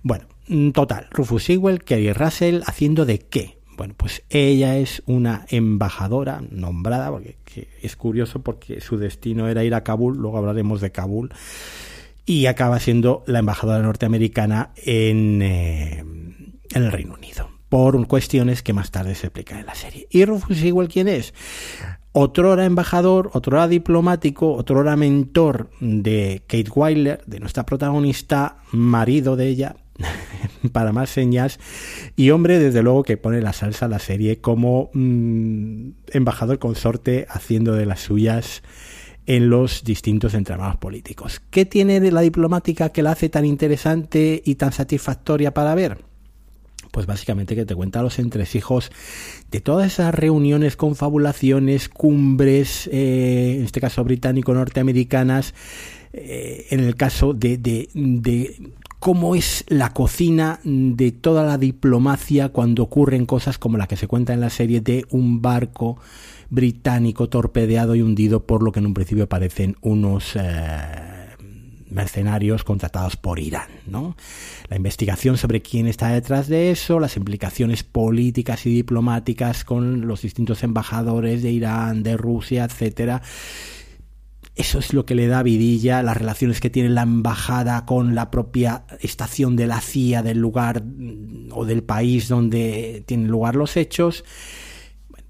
[0.03, 3.56] Bueno, mm, total, Rufus Sewell, Kerry Russell, haciendo de qué?
[3.77, 7.37] Bueno, pues ella es una embajadora nombrada, porque
[7.83, 11.33] es curioso porque su destino era ir a Kabul, luego hablaremos de Kabul,
[12.25, 16.05] y acaba siendo la embajadora norteamericana en, eh,
[16.75, 20.07] el Reino Unido, por cuestiones que más tarde se explican en la serie.
[20.11, 21.35] ¿Y Rufus igual quién es?
[22.13, 29.77] Otrora embajador, otrora diplomático, otrora mentor de Kate Weiler, de nuestra protagonista, marido de ella,
[30.73, 31.59] para más señas.
[32.17, 37.27] Y hombre, desde luego que pone la salsa a la serie como mm, embajador consorte
[37.29, 38.63] haciendo de las suyas
[39.27, 41.43] en los distintos entramados políticos.
[41.51, 45.99] ¿Qué tiene de la diplomática que la hace tan interesante y tan satisfactoria para ver?
[46.93, 48.91] Pues básicamente que te cuenta los entresijos
[49.51, 55.53] de todas esas reuniones, confabulaciones, cumbres, eh, en este caso británico-norteamericanas,
[56.13, 57.89] eh, en el caso de,
[58.99, 64.09] cómo es la cocina de toda la diplomacia cuando ocurren cosas como la que se
[64.09, 65.99] cuenta en la serie de un barco
[66.49, 71.27] británico torpedeado y hundido por lo que en un principio parecen unos eh,
[71.91, 74.17] mercenarios contratados por Irán, ¿no?
[74.69, 80.23] La investigación sobre quién está detrás de eso, las implicaciones políticas y diplomáticas con los
[80.23, 83.23] distintos embajadores de Irán, de Rusia, etcétera
[84.57, 88.31] eso es lo que le da vidilla, las relaciones que tiene la embajada con la
[88.31, 93.77] propia estación de la CIA del lugar mm, o del país donde tienen lugar los
[93.77, 94.25] hechos,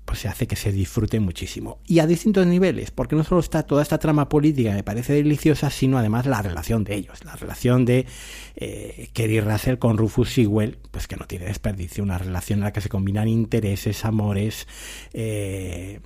[0.04, 1.80] pues se hace que se disfrute muchísimo.
[1.88, 5.14] Y a distintos niveles, porque no solo está toda esta trama política que me parece
[5.14, 8.06] deliciosa, sino además la relación de ellos, la relación de
[8.54, 12.72] eh, Kerry Russell con Rufus Sewell, pues que no tiene desperdicio, una relación en la
[12.72, 14.68] que se combinan intereses, amores,
[15.12, 15.98] eh,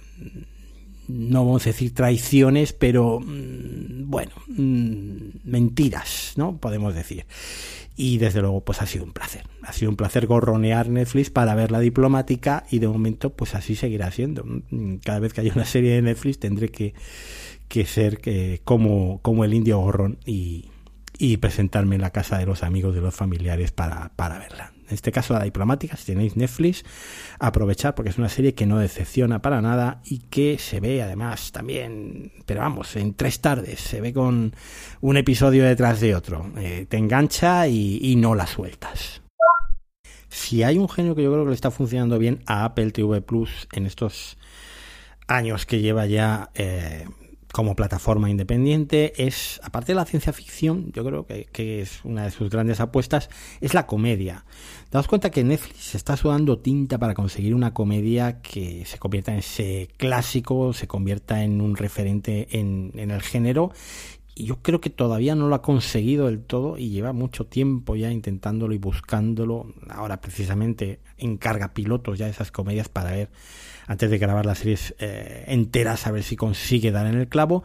[1.13, 6.57] no vamos a decir traiciones, pero mm, bueno, mm, mentiras, ¿no?
[6.59, 7.27] Podemos decir.
[7.97, 9.45] Y desde luego, pues ha sido un placer.
[9.63, 13.75] Ha sido un placer gorronear Netflix para ver la diplomática y de momento, pues así
[13.75, 14.45] seguirá siendo.
[14.45, 16.95] Mm, cada vez que haya una serie de Netflix tendré que,
[17.69, 20.71] que ser que, como, como el indio gorrón y,
[21.19, 24.95] y presentarme en la casa de los amigos, de los familiares para, para verla en
[24.95, 26.85] este caso la diplomática, si tenéis Netflix,
[27.39, 31.53] aprovechar porque es una serie que no decepciona para nada y que se ve además
[31.53, 34.55] también, pero vamos, en tres tardes, se ve con
[35.01, 39.23] un episodio detrás de otro, eh, te engancha y, no la sueltas.
[40.29, 43.23] Si hay un genio que yo creo que le está funcionando bien a Apple TV
[43.23, 44.37] Plus en estos
[45.27, 47.07] años que lleva ya eh,
[47.53, 52.25] como plataforma independiente es, aparte de la ciencia ficción, yo creo que, que, es una
[52.25, 53.29] de sus grandes apuestas,
[53.61, 54.45] es la comedia.
[54.91, 59.39] Daos cuenta que Netflix está sudando tinta para conseguir una comedia que se convierta en
[59.39, 63.73] ese clásico, se convierta en un referente en, en el género.
[64.35, 67.97] Y yo creo que todavía no lo ha conseguido del todo y lleva mucho tiempo
[67.97, 69.75] ya intentándolo y buscándolo.
[69.89, 73.31] Ahora precisamente encarga pilotos ya esas comedias para ver
[73.87, 77.65] antes de grabar las series eh, enteras a ver si consigue dar en el clavo.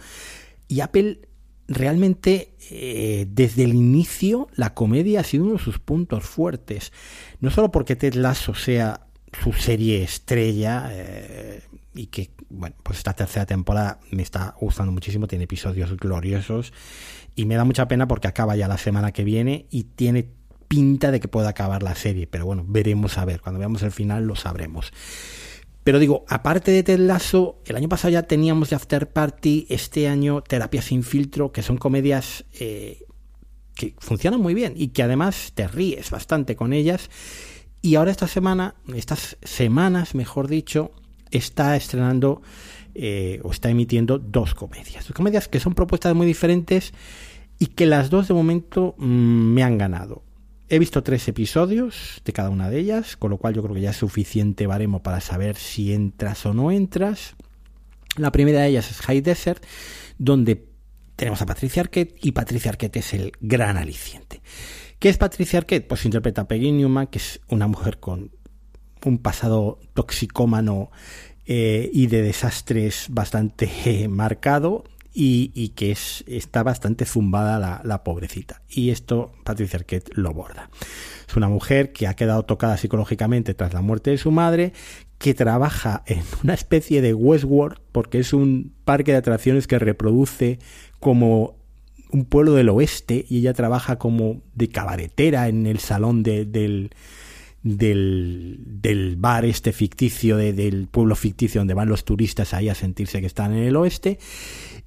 [0.67, 1.21] Y Apple
[1.67, 6.91] realmente eh, desde el inicio la comedia ha sido uno de sus puntos fuertes.
[7.39, 9.07] No solo porque Ted Lasso sea
[9.43, 11.61] su serie estrella eh,
[11.93, 16.73] y que, bueno, pues esta tercera temporada me está gustando muchísimo, tiene episodios gloriosos
[17.35, 20.29] y me da mucha pena porque acaba ya la semana que viene y tiene
[20.67, 23.91] pinta de que pueda acabar la serie, pero bueno, veremos a ver, cuando veamos el
[23.91, 24.91] final lo sabremos.
[25.83, 30.07] Pero digo, aparte de Ted Lasso, el año pasado ya teníamos de After Party, este
[30.07, 33.05] año Terapia sin filtro, que son comedias eh,
[33.75, 37.11] que funcionan muy bien y que además te ríes bastante con ellas.
[37.83, 40.91] Y ahora esta semana, estas semanas, mejor dicho,
[41.31, 42.41] está estrenando
[42.93, 45.07] eh, o está emitiendo dos comedias.
[45.07, 46.93] Dos comedias que son propuestas muy diferentes
[47.59, 50.23] y que las dos de momento mm, me han ganado.
[50.67, 53.81] He visto tres episodios de cada una de ellas, con lo cual yo creo que
[53.81, 57.35] ya es suficiente baremo para saber si entras o no entras.
[58.17, 59.63] La primera de ellas es High Desert,
[60.17, 60.65] donde
[61.15, 64.41] tenemos a Patricia Arquette y Patricia Arquette es el gran aliciente.
[64.99, 65.87] ¿Qué es Patricia Arquette?
[65.87, 68.31] Pues interpreta a Peggy Newman, que es una mujer con
[69.05, 70.91] un pasado toxicómano
[71.45, 74.83] eh, y de desastres bastante eh, marcado,
[75.17, 78.61] y, que es, está bastante zumbada la, la, pobrecita.
[78.67, 80.69] Y esto Patricia Arquette lo borda.
[81.25, 84.73] Es una mujer que ha quedado tocada psicológicamente tras la muerte de su madre,
[85.17, 90.59] que trabaja en una especie de Westworld, porque es un parque de atracciones que reproduce
[90.99, 91.55] como
[92.11, 96.91] un pueblo del oeste y ella trabaja como de cabaretera en el salón de, del,
[97.65, 102.75] del, del, bar este ficticio, de, del pueblo ficticio donde van los turistas ahí a
[102.75, 104.19] sentirse que están en el oeste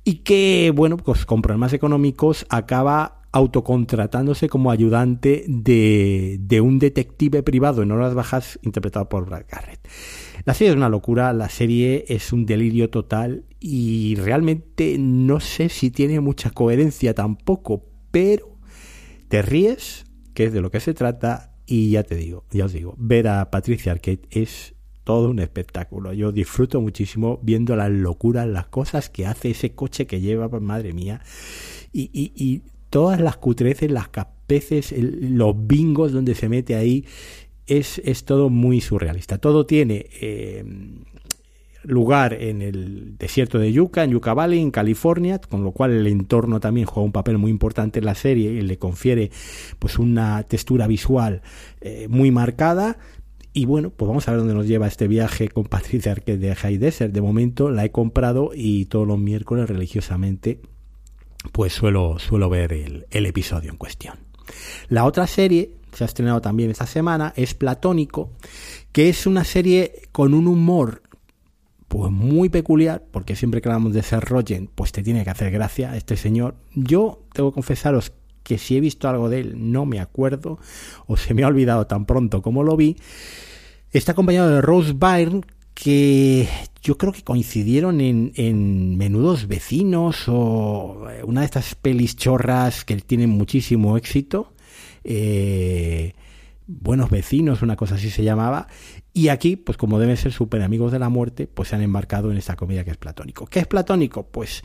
[0.05, 7.43] y que, bueno, pues con problemas económicos acaba autocontratándose como ayudante de, de un detective
[7.43, 9.81] privado en horas bajas interpretado por Brad Garrett.
[10.45, 15.69] La serie es una locura, la serie es un delirio total y realmente no sé
[15.69, 18.57] si tiene mucha coherencia tampoco, pero
[19.27, 22.73] te ríes, que es de lo que se trata, y ya te digo, ya os
[22.73, 26.15] digo, ver a Patricia Arquette es todo un espectáculo.
[26.15, 30.63] Yo disfruto muchísimo viendo las locuras, las cosas que hace ese coche que lleva, pues,
[30.63, 31.21] madre mía.
[31.93, 37.05] Y, y, todas las cutreces, las capeces, los bingos donde se mete ahí,
[37.67, 39.37] es, es todo muy surrealista.
[39.37, 40.65] Todo tiene eh,
[41.89, 46.07] lugar en el desierto de Yucca, en Yucca Valley, en California, con lo cual el
[46.07, 49.31] entorno también juega un papel muy importante en la serie y le confiere
[49.79, 51.43] pues una textura visual
[51.81, 52.99] eh, muy marcada
[53.55, 56.55] y bueno, pues vamos a ver dónde nos lleva este viaje con Patricia Arquette de
[56.55, 57.13] High Desert.
[57.13, 60.61] De momento la he comprado y todos los miércoles religiosamente
[61.53, 64.15] pues suelo, suelo ver el, el episodio en cuestión.
[64.89, 68.33] La otra serie, se ha estrenado también esta semana, es Platónico,
[68.93, 71.03] que es una serie con un humor
[71.89, 75.51] pues muy peculiar, porque siempre que hablamos de ser Rogen, pues te tiene que hacer
[75.51, 76.55] gracia este señor.
[76.75, 80.59] Yo tengo que confesaros que si he visto algo de él no me acuerdo,
[81.07, 82.97] o se me ha olvidado tan pronto como lo vi,
[83.91, 85.41] Está acompañado de Rose Byrne,
[85.73, 86.47] que
[86.83, 93.31] yo creo que coincidieron en, Menudos Vecinos o una de estas pelis chorras que tienen
[93.31, 94.53] muchísimo éxito.
[95.05, 96.13] Eh,
[96.67, 98.69] Buenos Vecinos, una cosa así se llamaba.
[99.19, 102.31] Y aquí, pues como deben ser super amigos de la muerte, pues se han embarcado
[102.31, 103.47] en esta comedia que es platónico.
[103.47, 104.23] ¿Qué es platónico?
[104.23, 104.63] Pues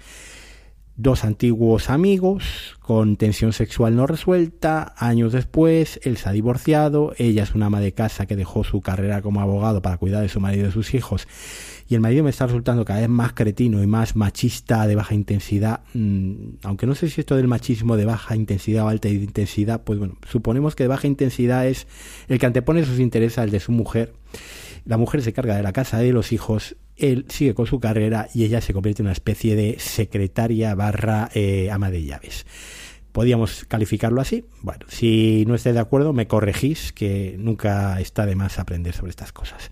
[0.96, 7.44] Dos antiguos amigos con tensión sexual no resuelta, años después él se ha divorciado, ella
[7.44, 10.40] es una ama de casa que dejó su carrera como abogado para cuidar de su
[10.40, 11.28] marido y de sus hijos
[11.88, 15.14] y el marido me está resultando cada vez más cretino y más machista de baja
[15.14, 19.84] intensidad, mm, aunque no sé si esto del machismo de baja intensidad o alta intensidad,
[19.84, 21.88] pues bueno, suponemos que de baja intensidad es
[22.28, 24.14] el que antepone sus intereses al de su mujer.
[24.86, 28.28] La mujer se carga de la casa de los hijos, él sigue con su carrera
[28.34, 32.46] y ella se convierte en una especie de secretaria barra eh, ama de llaves.
[33.12, 34.46] ¿Podríamos calificarlo así?
[34.62, 39.12] Bueno, si no estáis de acuerdo, me corregís, que nunca está de más aprender sobre
[39.12, 39.72] estas cosas.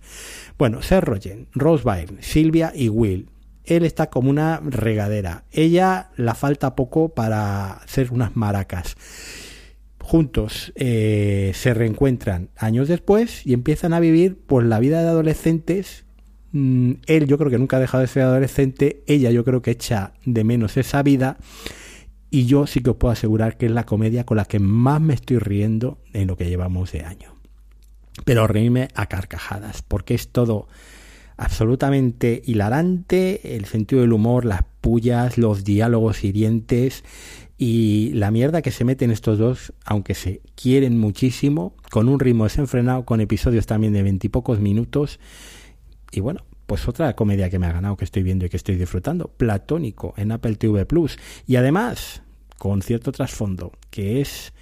[0.58, 3.28] Bueno, Seth Rogen, Rose Byrne, Silvia y Will.
[3.64, 5.44] Él está como una regadera.
[5.50, 8.96] Ella la falta poco para hacer unas maracas
[10.02, 16.04] juntos eh, se reencuentran años después y empiezan a vivir pues la vida de adolescentes.
[16.52, 19.72] Mm, él yo creo que nunca ha dejado de ser adolescente, ella yo creo que
[19.72, 21.38] echa de menos esa vida
[22.30, 25.00] y yo sí que os puedo asegurar que es la comedia con la que más
[25.00, 27.34] me estoy riendo en lo que llevamos de año.
[28.24, 30.68] Pero reírme a carcajadas, porque es todo
[31.36, 37.04] absolutamente hilarante, el sentido del humor, las pullas, los diálogos hirientes
[37.58, 42.44] y la mierda que se meten estos dos, aunque se quieren muchísimo, con un ritmo
[42.44, 45.20] desenfrenado, con episodios también de veintipocos minutos.
[46.12, 48.76] Y bueno, pues otra comedia que me ha ganado, que estoy viendo y que estoy
[48.76, 51.18] disfrutando, Platónico, en Apple TV Plus.
[51.46, 52.22] Y además,
[52.58, 54.52] con cierto trasfondo, que es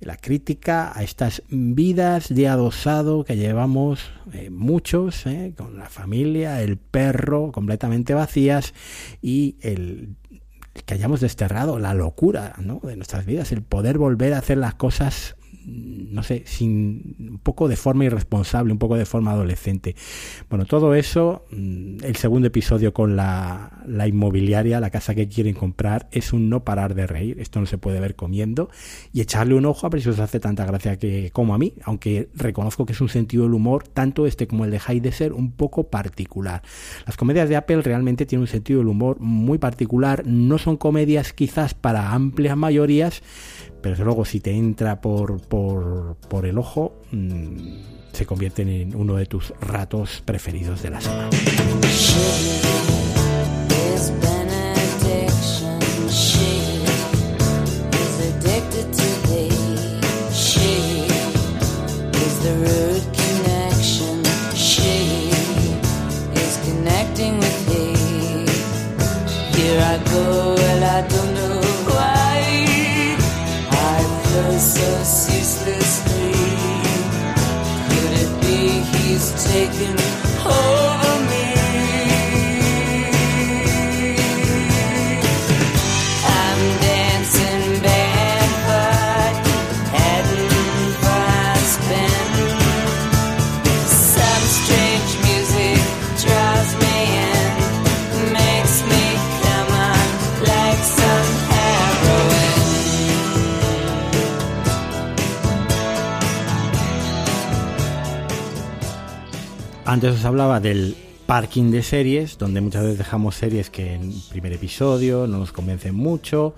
[0.00, 6.62] la crítica a estas vidas de adosado que llevamos eh, muchos, eh, con la familia,
[6.62, 8.72] el perro completamente vacías
[9.20, 10.16] y el
[10.86, 12.80] que hayamos desterrado la locura ¿no?
[12.82, 15.36] de nuestras vidas, el poder volver a hacer las cosas
[16.10, 19.94] no sé, sin un poco de forma irresponsable, un poco de forma adolescente.
[20.48, 25.54] Bueno, todo eso, mm, el segundo episodio con la, la inmobiliaria, la casa que quieren
[25.54, 27.40] comprar, es un no parar de reír.
[27.40, 28.70] Esto no se puede ver comiendo
[29.12, 31.74] y echarle un ojo a ver si os hace tanta gracia que como a mí,
[31.84, 35.32] aunque reconozco que es un sentido del humor, tanto este como el de de ser
[35.32, 36.62] un poco particular.
[37.06, 41.32] Las comedias de Apple realmente tienen un sentido del humor muy particular, no son comedias
[41.32, 43.22] quizás para amplias mayorías,
[43.80, 47.56] pero luego si te entra por, por, por el ojo, mmm,
[48.12, 51.30] se convierten en uno de tus ratos preferidos de la semana.
[79.50, 79.96] Taken
[80.46, 80.79] over
[109.90, 110.94] Antes os hablaba del
[111.26, 115.96] parking de series, donde muchas veces dejamos series que en primer episodio no nos convencen
[115.96, 116.54] mucho.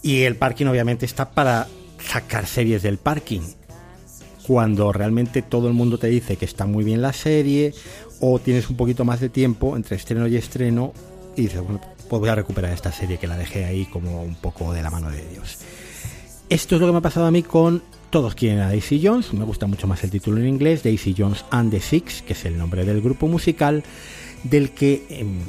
[0.00, 1.68] Y el parking obviamente está para
[1.98, 3.42] sacar series del parking.
[4.46, 7.74] Cuando realmente todo el mundo te dice que está muy bien la serie,
[8.18, 10.94] o tienes un poquito más de tiempo entre estreno y estreno,
[11.36, 14.36] y dices, bueno, pues voy a recuperar esta serie que la dejé ahí como un
[14.36, 15.58] poco de la mano de Dios.
[16.48, 17.82] Esto es lo que me ha pasado a mí con
[18.12, 21.46] todos quieren a Daisy Jones, me gusta mucho más el título en inglés, Daisy Jones
[21.50, 23.82] and the Six, que es el nombre del grupo musical,
[24.44, 25.40] del que en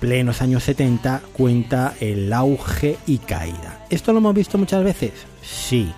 [0.00, 3.86] plenos años 70 cuenta el auge y caída.
[3.88, 5.12] ¿Esto lo hemos visto muchas veces?
[5.42, 5.92] Sí.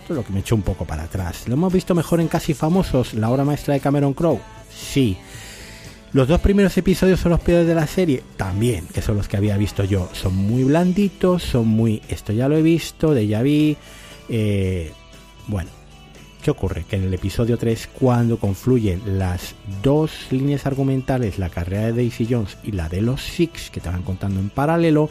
[0.00, 1.46] Esto es lo que me echó un poco para atrás.
[1.46, 4.40] ¿Lo hemos visto mejor en Casi Famosos, la obra maestra de Cameron Crowe?
[4.74, 5.18] Sí.
[6.14, 9.36] Los dos primeros episodios son los peores de la serie, también, que son los que
[9.36, 10.08] había visto yo.
[10.14, 13.76] Son muy blanditos, son muy esto ya lo he visto, de ya vi.
[14.30, 14.92] Eh,
[15.46, 15.70] bueno,
[16.42, 16.84] ¿qué ocurre?
[16.84, 22.26] Que en el episodio 3, cuando confluyen las dos líneas argumentales, la carrera de Daisy
[22.28, 25.10] Jones y la de los Six, que van contando en paralelo,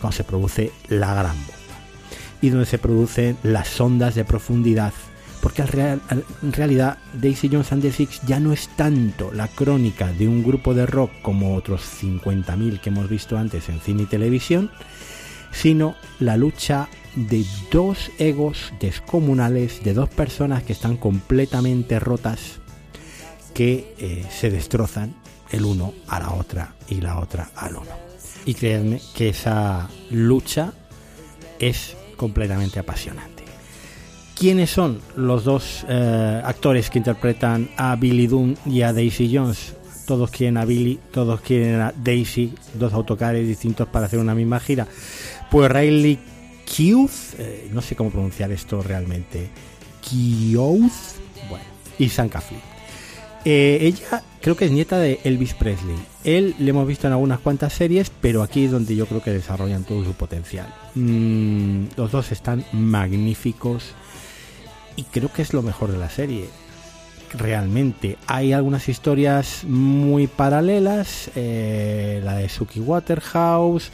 [0.00, 1.54] cuando se produce la gran bomba.
[2.40, 4.92] Y donde se producen las ondas de profundidad.
[5.40, 10.28] Porque en realidad Daisy Jones and the Six ya no es tanto la crónica de
[10.28, 14.70] un grupo de rock como otros 50.000 que hemos visto antes en cine y televisión,
[15.50, 22.60] sino la lucha de dos egos descomunales, de dos personas que están completamente rotas,
[23.54, 25.14] que eh, se destrozan
[25.50, 27.90] el uno a la otra y la otra al uno.
[28.46, 30.72] Y créanme que esa lucha
[31.58, 33.44] es completamente apasionante.
[34.34, 39.76] ¿Quiénes son los dos eh, actores que interpretan a Billy Dunn y a Daisy Jones?
[40.06, 44.58] Todos quieren a Billy, todos quieren a Daisy, dos autocares distintos para hacer una misma
[44.58, 44.88] gira.
[45.50, 46.18] Pues Riley
[46.64, 49.48] Keough, eh, no sé cómo pronunciar esto realmente,
[50.02, 50.90] Keough,
[51.48, 51.64] bueno,
[51.98, 52.30] y Sam
[53.44, 55.96] eh, ella creo que es nieta de Elvis Presley.
[56.22, 59.32] Él le hemos visto en algunas cuantas series, pero aquí es donde yo creo que
[59.32, 60.72] desarrollan todo su potencial.
[60.94, 63.94] Mm, los dos están magníficos
[64.94, 66.48] y creo que es lo mejor de la serie.
[67.34, 73.90] Realmente hay algunas historias muy paralelas, eh, la de Suki Waterhouse,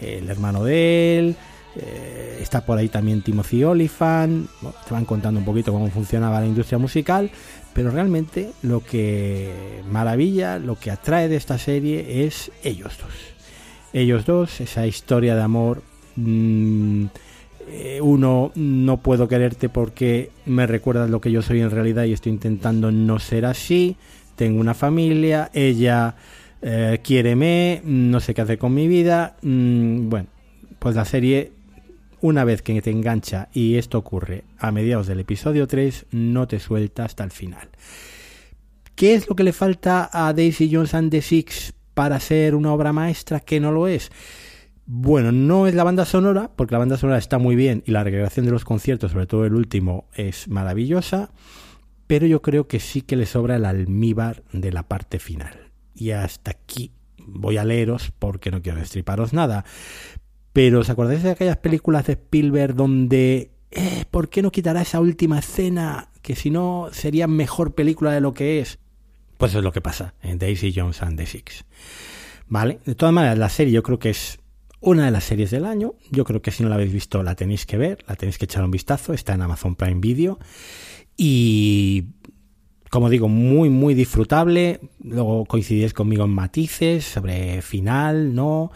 [0.00, 1.36] el hermano de él,
[1.78, 4.48] Eh, está por ahí también Timothy Olyphant.
[4.86, 7.30] te van contando un poquito cómo funcionaba la industria musical.
[7.74, 13.12] Pero realmente lo que maravilla, lo que atrae de esta serie es ellos dos.
[13.92, 15.82] Ellos dos, esa historia de amor.
[16.16, 17.06] Mm,
[17.68, 22.12] eh, uno, no puedo quererte porque me recuerdas lo que yo soy en realidad y
[22.12, 23.96] estoy intentando no ser así.
[24.36, 26.14] Tengo una familia, ella
[26.62, 29.36] eh, quiéreme, no sé qué hacer con mi vida.
[29.42, 30.28] Mm, bueno,
[30.78, 31.52] pues la serie
[32.20, 36.58] una vez que te engancha y esto ocurre a mediados del episodio 3, no te
[36.58, 37.68] suelta hasta el final.
[38.94, 42.72] ¿Qué es lo que le falta a Daisy Jones and the Six para ser una
[42.72, 44.10] obra maestra que no lo es?
[44.86, 48.04] Bueno, no es la banda sonora, porque la banda sonora está muy bien y la
[48.04, 51.30] recreación de los conciertos, sobre todo el último, es maravillosa,
[52.06, 55.72] pero yo creo que sí que le sobra el almíbar de la parte final.
[55.94, 56.92] Y hasta aquí
[57.26, 59.64] voy a leeros porque no quiero destriparos nada.
[60.56, 65.00] Pero ¿os acordáis de aquellas películas de Spielberg donde eh, ¿por qué no quitará esa
[65.00, 66.08] última escena?
[66.22, 68.78] Que si no sería mejor película de lo que es.
[69.36, 71.66] Pues es lo que pasa en Daisy Jones and the Six.
[72.48, 72.78] ¿Vale?
[72.86, 74.38] De todas maneras, la serie yo creo que es
[74.80, 75.92] una de las series del año.
[76.10, 78.46] Yo creo que si no la habéis visto la tenéis que ver, la tenéis que
[78.46, 79.12] echar un vistazo.
[79.12, 80.38] Está en Amazon Prime Video.
[81.18, 82.04] Y
[82.88, 84.80] como digo, muy, muy disfrutable.
[85.04, 88.72] Luego coincidís conmigo en matices sobre final, ¿no?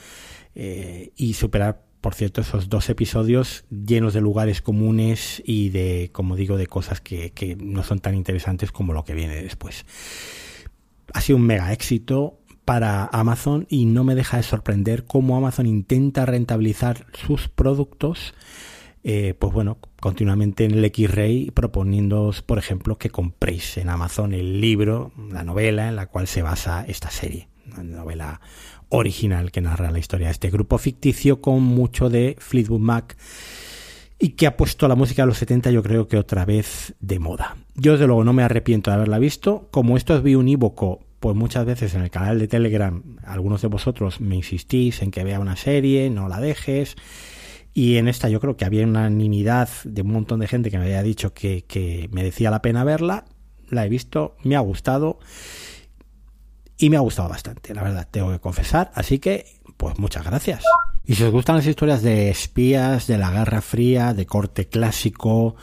[1.17, 6.57] Y superar, por cierto, esos dos episodios llenos de lugares comunes y de, como digo,
[6.57, 9.87] de cosas que, que no son tan interesantes como lo que viene después.
[11.15, 15.67] Ha sido un mega éxito para Amazon y no me deja de sorprender cómo Amazon
[15.67, 18.35] intenta rentabilizar sus productos
[19.03, 24.61] eh, pues bueno, continuamente en el X-Ray proponiéndoos, por ejemplo, que compréis en Amazon el
[24.61, 28.41] libro, la novela en la cual se basa esta serie, una novela
[28.91, 33.17] original que narra la historia de este grupo ficticio con mucho de Fleetwood Mac
[34.19, 37.19] y que ha puesto la música de los 70 yo creo que otra vez de
[37.19, 37.57] moda.
[37.75, 41.65] Yo desde luego no me arrepiento de haberla visto, como esto es unívoco, pues muchas
[41.65, 45.57] veces en el canal de Telegram algunos de vosotros me insistís en que vea una
[45.57, 46.97] serie, no la dejes,
[47.73, 50.85] y en esta yo creo que había unanimidad de un montón de gente que me
[50.85, 53.25] había dicho que, que merecía la pena verla,
[53.71, 55.19] la he visto, me ha gustado
[56.81, 58.91] y me ha gustado bastante, la verdad, tengo que confesar.
[58.95, 59.45] Así que,
[59.77, 60.65] pues muchas gracias.
[61.05, 65.57] Y si os gustan las historias de espías, de la Guerra Fría, de corte clásico,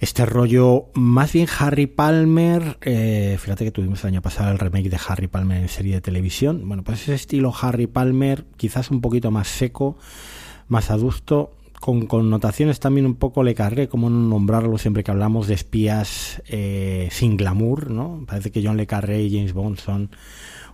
[0.00, 4.90] este rollo, más bien Harry Palmer, eh, fíjate que tuvimos el año pasado el remake
[4.90, 9.00] de Harry Palmer en serie de televisión, bueno, pues ese estilo Harry Palmer, quizás un
[9.00, 9.96] poquito más seco,
[10.66, 15.46] más adusto, con connotaciones también un poco le cargué, como no nombrarlo siempre que hablamos
[15.46, 18.24] de espías eh, sin glamour, ¿no?
[18.26, 20.10] Parece que John Le Carré y James Bond son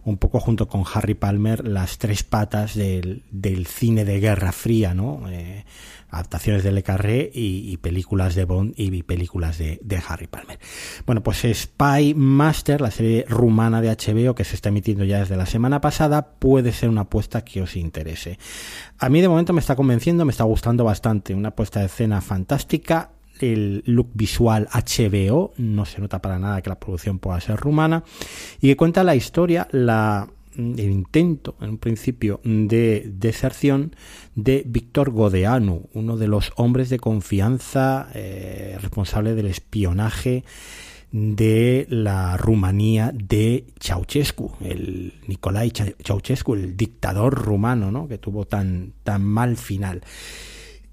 [0.05, 4.95] un poco junto con Harry Palmer las tres patas del, del cine de Guerra Fría,
[4.95, 5.29] ¿no?
[5.29, 5.65] Eh,
[6.11, 10.59] adaptaciones de Le Carré y, películas de Bond y películas de, Harry Palmer.
[11.07, 15.37] Bueno, pues Spy Master, la serie rumana de HBO que se está emitiendo ya desde
[15.37, 18.39] la semana pasada, puede ser una apuesta que os interese.
[18.99, 22.21] A mí de momento me está convenciendo, me está gustando bastante, una puesta de escena
[22.21, 27.57] fantástica, el look visual HBO, no se nota para nada que la producción pueda ser
[27.57, 28.05] rumana,
[28.61, 33.95] y que cuenta la historia, la el intento, en un principio, de deserción
[34.35, 40.45] de Víctor Godeanu, uno de los hombres de confianza eh, responsable del espionaje
[41.13, 45.73] de la Rumanía de Ceausescu, el Nicolae
[46.05, 48.07] Ceausescu, el dictador rumano, ¿no?
[48.07, 50.03] que tuvo tan, tan mal final.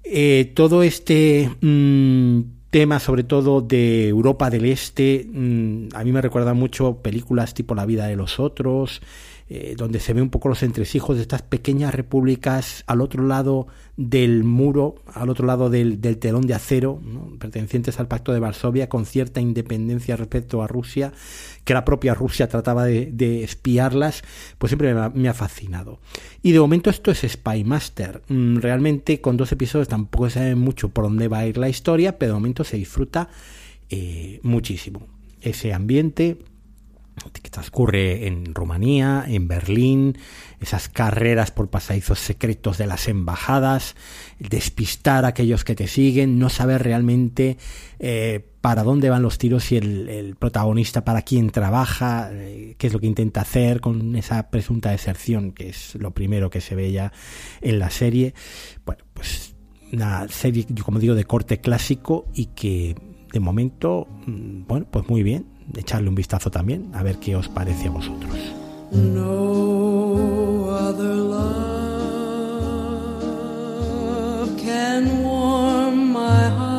[0.02, 2.40] Eh, todo este mm,
[2.70, 7.74] tema, sobre todo de Europa del Este, mm, a mí me recuerda mucho películas tipo
[7.74, 9.02] La vida de los otros,
[9.50, 13.66] eh, donde se ve un poco los entresijos de estas pequeñas repúblicas al otro lado
[13.96, 17.00] del muro, al otro lado del, telón de acero,
[17.38, 21.14] pertenecientes al Pacto de Varsovia, con cierta independencia respecto a Rusia,
[21.64, 24.22] que la propia Rusia trataba de, espiarlas,
[24.58, 25.98] pues siempre me ha, fascinado.
[26.42, 28.22] Y de momento esto es Spy Master.
[28.28, 31.70] Mm, realmente con dos episodios tampoco se sabe mucho por dónde va a ir la
[31.70, 33.30] historia, pero de momento se disfruta
[33.88, 35.06] eh, muchísimo.
[35.40, 36.36] Ese ambiente,
[37.18, 40.18] que transcurre en Rumanía, en Berlín,
[40.60, 43.94] esas carreras por pasadizos secretos de las embajadas,
[44.38, 47.58] despistar a aquellos que te siguen, no saber realmente
[47.98, 52.92] eh, para dónde van los tiros y el, protagonista para quién trabaja, eh, qué es
[52.92, 56.92] lo que intenta hacer con esa presunta deserción, que es lo primero que se ve
[56.92, 57.12] ya
[57.60, 58.34] en la serie.
[58.84, 59.54] Bueno, pues
[59.92, 62.94] una serie, como digo, de corte clásico y que
[63.32, 65.46] de momento, mm, bueno, pues muy bien,
[65.76, 68.34] echarle un vistazo también a ver qué os parece a vosotros.
[68.92, 71.68] No other love
[74.56, 76.78] can warm my heart.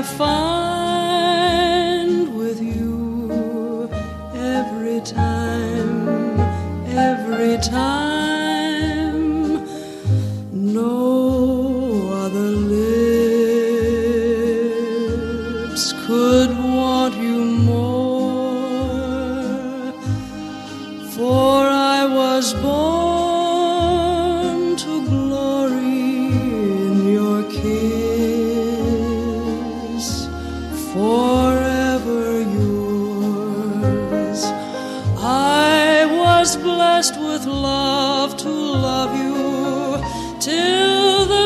[0.00, 0.49] I found.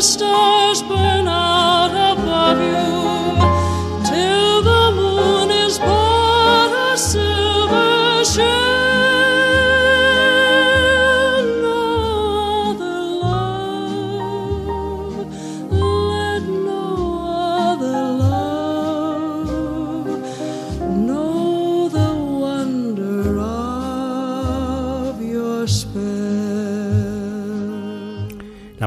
[0.05, 0.54] stars.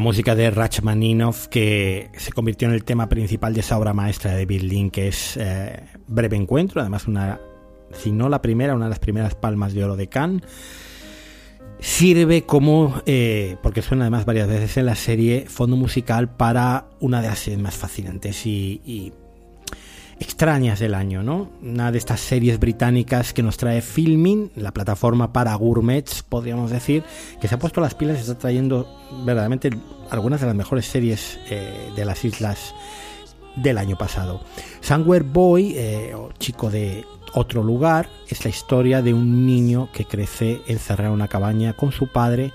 [0.08, 4.45] Música de Rachmaninoff que se convirtió en el tema principal de esa obra maestra de
[4.45, 7.41] Lynn, que es eh, Breve Encuentro, además una,
[7.91, 10.43] si no la primera, una de las primeras palmas de oro de Cannes.
[11.82, 17.22] Sirve como, eh, porque suena además varias veces en la serie, fondo musical para una
[17.22, 19.12] de las series más fascinantes y
[20.20, 21.49] extrañas del año, ¿no?
[21.61, 27.03] Una de estas series británicas que nos trae Filming, la plataforma para gourmets, podríamos decir,
[27.39, 28.88] que se ha puesto las pilas y está trayendo
[29.26, 29.70] verdaderamente
[30.09, 32.74] algunas de las mejores series eh, de las islas
[33.55, 34.41] del año pasado.
[34.82, 40.05] Somewhere Boy, eh, o chico de otro lugar, es la historia de un niño que
[40.05, 42.51] crece encerrado en una cabaña con su padre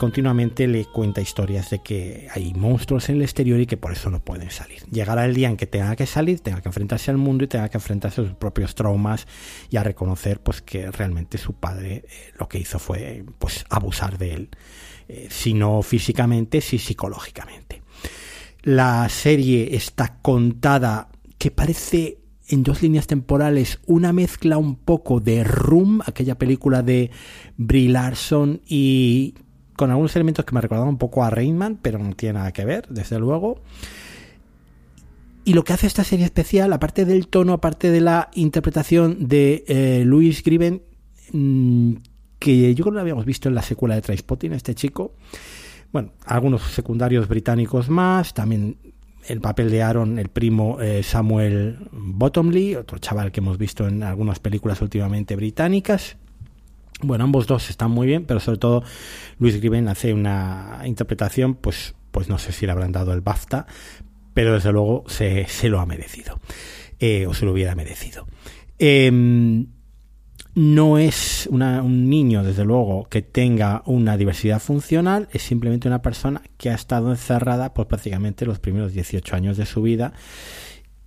[0.00, 4.08] continuamente le cuenta historias de que hay monstruos en el exterior y que por eso
[4.08, 4.82] no pueden salir.
[4.90, 7.68] Llegará el día en que tenga que salir, tenga que enfrentarse al mundo y tenga
[7.68, 9.26] que enfrentarse a sus propios traumas
[9.68, 14.16] y a reconocer pues que realmente su padre eh, lo que hizo fue pues abusar
[14.16, 14.48] de él,
[15.06, 17.82] eh, si no físicamente, sí psicológicamente.
[18.62, 25.44] La serie está contada que parece en dos líneas temporales una mezcla un poco de
[25.44, 27.10] Room, aquella película de
[27.58, 29.34] Brie Larson y
[29.80, 32.66] con algunos elementos que me recordaban un poco a Rainman, pero no tiene nada que
[32.66, 33.62] ver, desde luego.
[35.46, 39.64] Y lo que hace esta serie especial, aparte del tono, aparte de la interpretación de
[39.68, 40.82] eh, Louis Griven,
[41.32, 41.94] mm,
[42.38, 45.14] que yo creo que lo habíamos visto en la secuela de Trainspotting, este chico.
[45.94, 48.76] Bueno, algunos secundarios británicos más, también
[49.28, 54.02] el papel de Aaron, el primo eh, Samuel Bottomley, otro chaval que hemos visto en
[54.02, 56.18] algunas películas últimamente británicas.
[57.02, 58.82] Bueno, ambos dos están muy bien, pero sobre todo
[59.38, 63.66] Luis Griven hace una interpretación, pues, pues no sé si le habrán dado el BAFTA,
[64.34, 66.40] pero desde luego se, lo ha merecido,
[66.98, 68.26] eh, o se lo hubiera merecido.
[68.78, 69.66] Em,
[70.54, 76.42] no es un niño, desde luego, que tenga una diversidad funcional, es simplemente una persona
[76.56, 80.12] que ha estado encerrada por prácticamente los primeros 18 años de su vida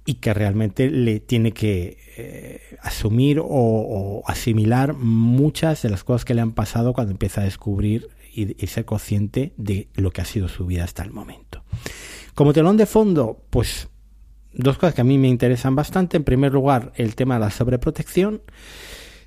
[0.06, 6.34] y que realmente le tiene que eh, asumir o, asimilar muchas de las cosas que
[6.34, 10.48] le han pasado cuando empieza a descubrir y, ser consciente de lo que ha sido
[10.48, 11.64] su vida hasta el momento.
[12.34, 13.90] Como telón de fondo, pues
[14.54, 16.18] dos cosas que a mí me interesan bastante.
[16.18, 18.42] En primer lugar, el tema de la sobreprotección.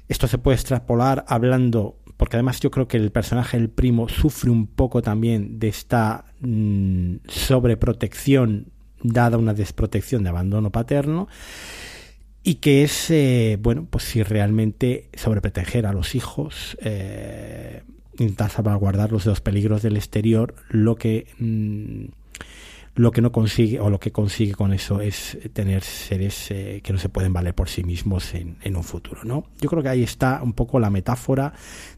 [0.08, 4.50] Esto se puede extrapolar hablando, porque además yo creo que el personaje, el primo, sufre
[4.50, 8.72] un poco también de esta mm, sobreprotección
[9.02, 11.28] dada una desprotección de abandono paterno
[12.46, 17.82] y que es, eh, bueno, pues si realmente sobreproteger a los hijos, eh,
[18.12, 22.04] intentar salvaguardarlos de los peligros del exterior, lo que, mm,
[22.94, 26.92] lo que no consigue o lo que consigue con eso es tener seres eh, que
[26.92, 29.46] no se pueden valer por sí mismos en, en un futuro, ¿no?
[29.60, 31.52] Yo creo que ahí está un poco la metáfora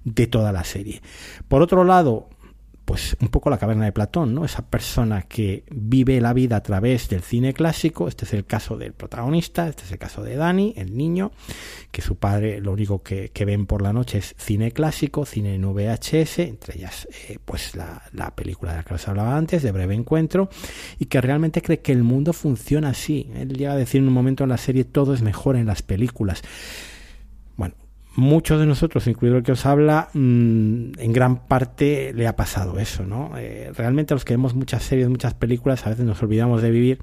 [0.04, 1.02] de toda la serie.
[1.46, 2.30] Por otro lado,
[2.88, 4.46] pues un poco la caverna de Platón, ¿no?
[4.46, 8.78] Esa persona que vive la vida a través del cine clásico, este es el caso
[8.78, 11.30] del protagonista, este es el caso de Dani, el niño,
[11.92, 15.70] que su padre lo único que, ven por la noche es cine clásico, cine en
[15.70, 19.70] VHS, entre ellas eh, pues la, la, película de la que os hablaba antes, de
[19.70, 20.48] Breve Encuentro,
[20.98, 23.30] y que realmente cree que el mundo funciona así.
[23.34, 25.82] Él llega a decir en un momento en la serie todo es mejor en las
[25.82, 26.42] películas
[28.18, 32.80] muchos de nosotros, incluido el que os habla, mm, en gran parte le ha pasado
[32.80, 33.30] eso, ¿no?
[33.38, 36.98] Eh, realmente los que vemos muchas series, muchas películas, a veces nos olvidamos de vivir.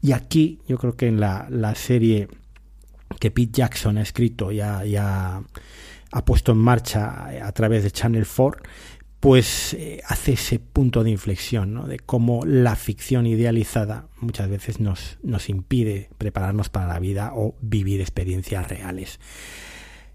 [0.00, 2.28] Y aquí, yo creo que en la, serie
[3.18, 5.42] que Pete Jackson ha escrito y ha,
[6.24, 8.62] puesto en marcha a través de Channel 4,
[9.18, 11.86] pues eh, hace ese punto de inflexión, ¿no?
[11.88, 18.00] de cómo la ficción idealizada muchas veces nos impide prepararnos para la vida o vivir
[18.00, 19.18] experiencias reales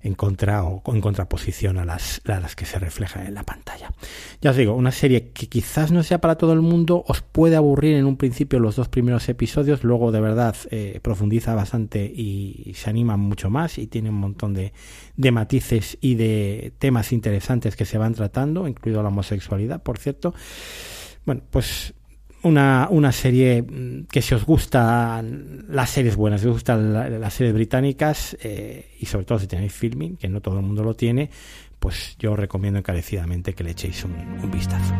[0.05, 3.91] en contra o en contraposición a las, las que se reflejan en la pantalla.
[4.39, 7.55] Ya os digo, una serie que quizás no sea para todo el mundo, os puede
[7.55, 12.73] aburrir en un principio los dos primeros episodios, luego de verdad eh, profundiza bastante y,
[12.75, 14.73] se anima mucho más y tiene un montón de,
[15.17, 20.35] de matices y de temas interesantes que se van tratando, incluido la homosexualidad, por cierto.
[21.25, 21.95] Bueno, pues
[22.45, 27.33] una, una serie mm, que si os gustan las series buenas, si os gustan las
[27.33, 30.93] series británicas eh, y sobre todo si tenéis filming, que no todo el mundo lo
[30.93, 31.31] tiene,
[31.79, 34.93] pues yo os recomiendo encarecidamente que le echéis un, un vistazo.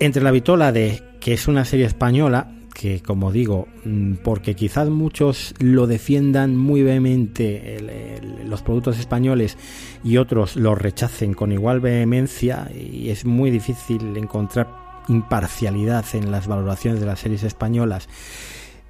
[0.00, 4.88] Entre la vitola de que es una serie española, que como digo, mm, porque quizás
[4.88, 9.58] muchos lo defiendan muy vehemente los productos españoles
[10.02, 14.68] y otros los rechacen con igual vehemencia y es muy difícil encontrar
[15.08, 18.08] imparcialidad en las valoraciones de las series españolas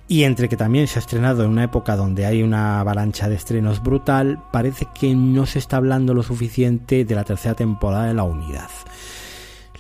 [0.07, 3.35] y entre que también se ha estrenado en una época donde hay una avalancha de
[3.35, 8.15] estrenos brutal, parece que no se está hablando lo suficiente de la tercera temporada de
[8.15, 8.71] la unidad.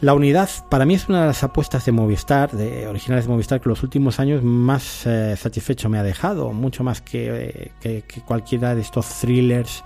[0.01, 3.61] La unidad para mí es una de las apuestas de Movistar, de originales de Movistar,
[3.61, 8.74] que los últimos años más eh, satisfecho me ha dejado, mucho más que, que, cualquiera
[8.74, 9.84] de estos thrillers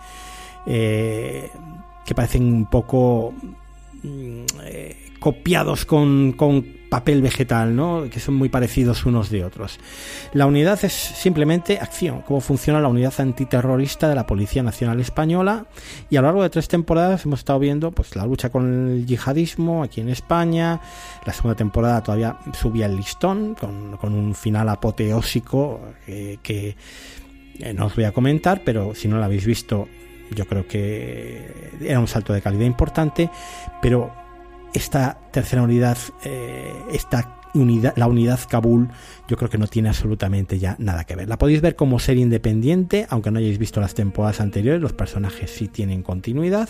[0.67, 1.51] eh,
[2.05, 3.35] que parecen un poco
[4.05, 8.05] mm, eh, copiados con, con, papel vegetal, ¿no?
[8.09, 9.81] que son muy parecidos unos de otros.
[10.33, 15.67] La unidad es simplemente acción, cómo funciona la unidad antiterrorista de la Policía Nacional Española
[16.11, 19.07] y a lo largo de tres temporadas hemos estado viendo pues, la lucha con el
[19.07, 20.81] yihadismo aquí en España,
[21.27, 26.77] la segunda temporada todavía subía el listón con, con un final apoteósico eh, que
[27.59, 29.89] eh, no os voy a comentar, pero si no lo habéis visto
[30.31, 33.31] yo creo que era un salto de calidad importante,
[33.83, 34.24] pero
[34.75, 38.89] esta tercera unidad, eh, esta unidad, la unidad Kabul,
[39.29, 41.29] yo creo que no tiene absolutamente ya nada que ver.
[41.29, 45.51] La podéis ver como serie independiente, aunque no hayáis visto las temporadas anteriores, los personajes
[45.51, 46.69] sí tienen continuidad.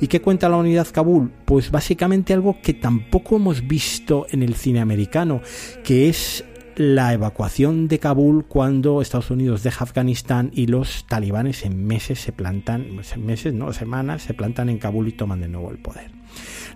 [0.00, 1.32] ¿Y qué cuenta la unidad Kabul?
[1.44, 5.42] Pues básicamente algo que tampoco hemos visto en el cine americano,
[5.82, 6.44] que es
[6.76, 12.32] la evacuación de Kabul cuando Estados Unidos deja Afganistán y los talibanes en meses se
[12.32, 16.22] plantan, en meses, no, semanas, se plantan en Kabul y toman de nuevo el poder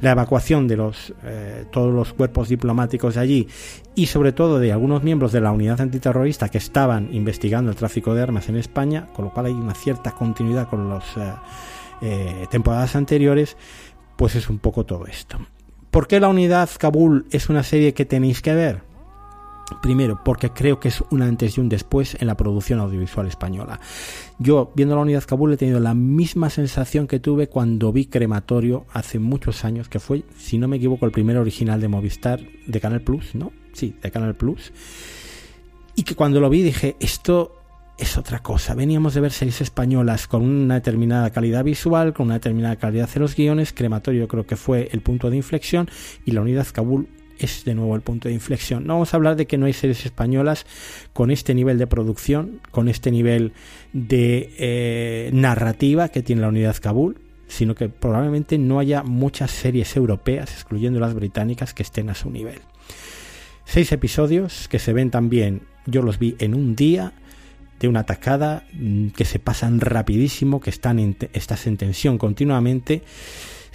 [0.00, 3.48] la evacuación de los, eh, todos los cuerpos diplomáticos de allí
[3.94, 8.14] y sobre todo de algunos miembros de la unidad antiterrorista que estaban investigando el tráfico
[8.14, 11.32] de armas en España, con lo cual hay una cierta continuidad con las eh,
[12.02, 13.56] eh, temporadas anteriores,
[14.16, 15.38] pues es un poco todo esto.
[15.90, 18.82] ¿Por qué la unidad Kabul es una serie que tenéis que ver?
[19.82, 23.80] Primero, porque creo que es un antes y un después en la producción audiovisual española.
[24.38, 28.86] Yo, viendo la unidad Kabul, he tenido la misma sensación que tuve cuando vi Crematorio
[28.92, 32.80] hace muchos años, que fue, si no me equivoco, el primer original de Movistar de
[32.80, 33.52] Canal Plus, ¿no?
[33.72, 34.72] Sí, de Canal Plus.
[35.96, 37.56] Y que cuando lo vi dije, esto
[37.98, 38.74] es otra cosa.
[38.74, 43.20] Veníamos de ver series españolas con una determinada calidad visual, con una determinada calidad de
[43.20, 43.72] los guiones.
[43.72, 45.88] Crematorio creo que fue el punto de inflexión
[46.24, 47.08] y la unidad Kabul
[47.38, 48.86] es de nuevo el punto de inflexión.
[48.86, 50.66] No vamos a hablar de que no hay series españolas
[51.12, 53.52] con este nivel de producción, con este nivel
[53.92, 57.18] de eh, narrativa que tiene la unidad Kabul,
[57.48, 62.30] sino que probablemente no haya muchas series europeas, excluyendo las británicas, que estén a su
[62.30, 62.60] nivel.
[63.64, 67.12] Seis episodios que se ven también, yo los vi en un día,
[67.80, 73.02] de una atacada, mm, que se pasan rapidísimo, que están en, estás en tensión continuamente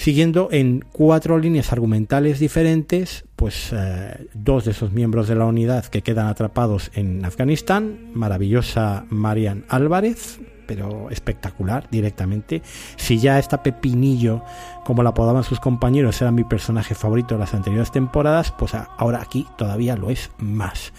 [0.02, 5.86] siguiendo en cuatro líneas argumentales diferentes, pues eh, dos de esos miembros de la unidad
[5.86, 12.64] que quedan atrapados en Afganistán, maravillosa Marian Álvarez, pero espectacular directamente.
[12.96, 14.42] Si ya esta Pepinillo,
[14.86, 19.22] como la apodaban sus compañeros, era mi personaje favorito de las anteriores temporadas, pues ahora
[19.22, 20.94] aquí todavía lo es más.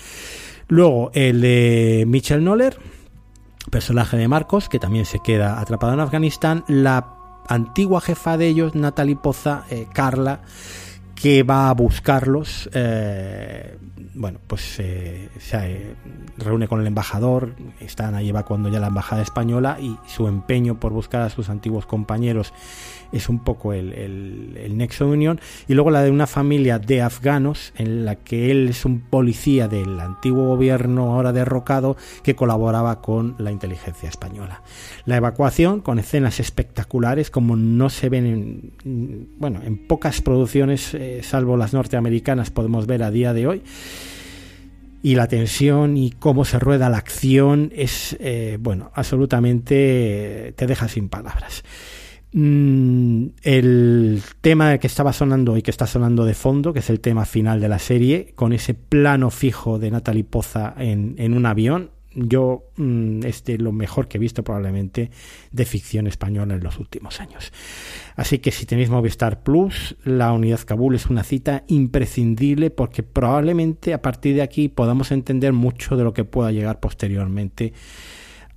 [0.68, 2.78] Luego el de Michel Noller,
[3.68, 6.62] personaje de Marcos, que también se queda atrapado en Afganistán.
[6.68, 10.40] La antigua jefa de ellos, Natalie Poza, eh, Carla,
[11.14, 12.68] que va a buscarlos.
[12.72, 13.78] Eh,
[14.14, 15.96] bueno, pues se
[16.36, 20.92] reúne con el embajador, están ahí cuando ya la embajada española y su empeño por
[20.92, 22.52] buscar a sus antiguos compañeros
[23.12, 25.40] es un poco el, el, nexo de unión.
[25.68, 29.68] Y luego la de una familia de afganos en la que él es un policía
[29.68, 34.62] del antiguo gobierno ahora derrocado que colaboraba con la inteligencia española.
[35.04, 41.20] La evacuación con escenas espectaculares como no se ven en, bueno, en pocas producciones, eh,
[41.22, 43.62] salvo las norteamericanas, podemos ver a día de hoy
[45.02, 50.88] y la tensión y cómo se rueda la acción es, eh, bueno, absolutamente te deja
[50.88, 51.64] sin palabras.
[52.32, 57.00] Mm, el tema que estaba sonando y que está sonando de fondo, que es el
[57.00, 61.46] tema final de la serie, con ese plano fijo de Natalie Poza en, en un
[61.46, 62.64] avión, yo
[63.24, 65.10] es de lo mejor que he visto probablemente
[65.50, 67.52] de ficción española en los últimos años.
[68.16, 73.94] Así que si tenéis Movistar Plus, la unidad Kabul es una cita imprescindible porque probablemente
[73.94, 77.72] a partir de aquí podamos entender mucho de lo que pueda llegar posteriormente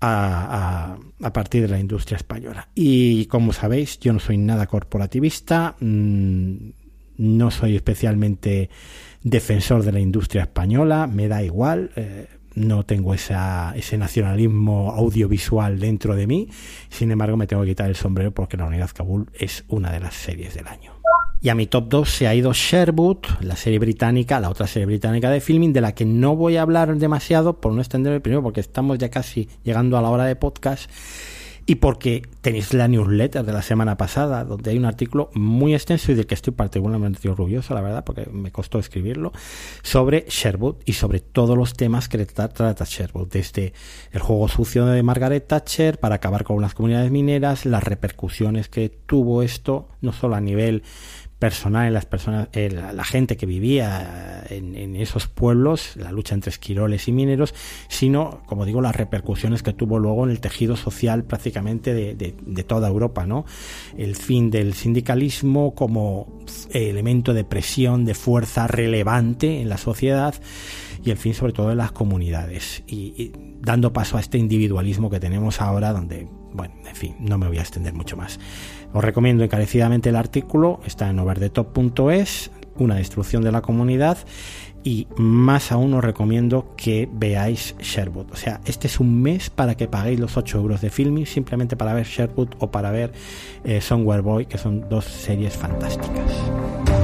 [0.01, 0.97] a,
[1.34, 2.70] partir de la industria española.
[2.76, 6.56] Y como sabéis, yo no soy nada corporativista, mm,
[7.18, 8.70] no soy especialmente
[9.24, 11.91] defensor de la industria española, me da igual.
[11.95, 16.49] Eh, no tengo esa, ese nacionalismo audiovisual dentro de mí,
[16.89, 19.99] sin embargo me tengo que quitar el sombrero porque La Unidad Kabul es una de
[19.99, 20.95] las series del año.
[21.41, 24.88] Y a mi top 2 se ha ido Sherwood, la serie británica, la otra serie
[24.88, 28.41] británica de filming, de la que no voy a hablar demasiado por no extenderme primero,
[28.41, 30.89] porque estamos ya casi llegando a la hora de podcast
[31.68, 36.11] y porque tenéis la newsletter de la semana pasada, donde hay un artículo muy extenso
[36.11, 39.34] y del que estoy particularmente orgulloso, la verdad, porque me costó escribirlo,
[39.82, 43.74] sobre Sherwood y sobre todos los temas que trata Sherwood, desde
[44.11, 48.89] el juego sucio de Margaret Thatcher para acabar con las comunidades mineras, las repercusiones que
[48.89, 50.84] tuvo esto, no solo a nivel
[51.40, 57.08] personal en las personas, la, gente que vivía en, esos pueblos, la lucha entre esquiroles
[57.08, 57.54] y mineros,
[57.90, 62.88] sino, como digo, las repercusiones que tuvo luego en el tejido social prácticamente de, toda
[62.88, 63.46] Europa, ¿no?
[63.98, 66.40] El fin del sindicalismo como
[66.72, 70.36] elemento de presión, de fuerza relevante en la sociedad
[71.04, 75.20] y el fin sobre todo en las comunidades y dando paso a este individualismo que
[75.20, 78.40] tenemos ahora donde, bueno, en fin, no me voy a extender mucho más.
[78.96, 84.18] Os recomiendo encarecidamente el artículo, está en overdetop.es, una destrucción de la comunidad
[84.86, 88.32] y más aún os recomiendo que veáis Sherwood.
[88.32, 91.76] O sea, este es un mes para que paguéis los 8 euros de filming simplemente
[91.76, 93.12] para ver Sherwood o para ver
[93.66, 96.95] eh, Somewhere Boy, que son dos series fantásticas.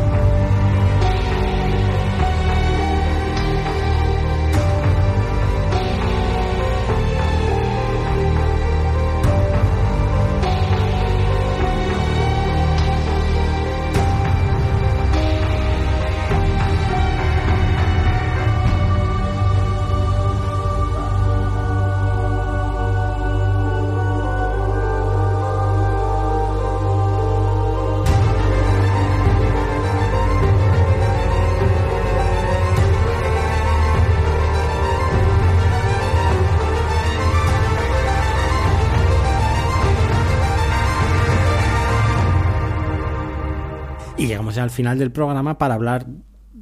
[44.62, 46.07] Al final del programa para hablar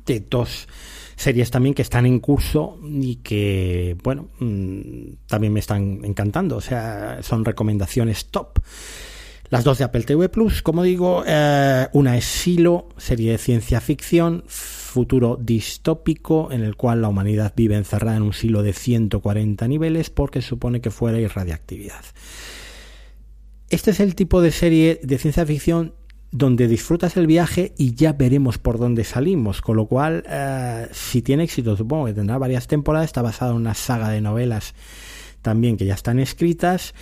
[0.05, 0.67] de dos
[1.15, 6.57] series también que están en curso y que, bueno, mm, también me están encantando.
[6.57, 8.59] O sea, son recomendaciones top.
[9.49, 13.81] Las dos de Apple TV Plus, como digo, eh, una es Silo, serie de ciencia
[13.81, 19.67] ficción, futuro distópico en el cual la humanidad vive encerrada en un silo de 140
[19.67, 22.05] niveles porque supone que fuera irradiactividad.
[23.69, 25.93] Este es el tipo de serie de ciencia ficción
[26.31, 29.61] donde disfrutas el viaje y ya veremos por dónde salimos.
[29.61, 33.07] Con lo cual, eh, si tiene éxito, supongo que tendrá varias temporadas.
[33.07, 34.75] Está basado en una saga de novelas
[35.41, 36.93] también que ya están escritas.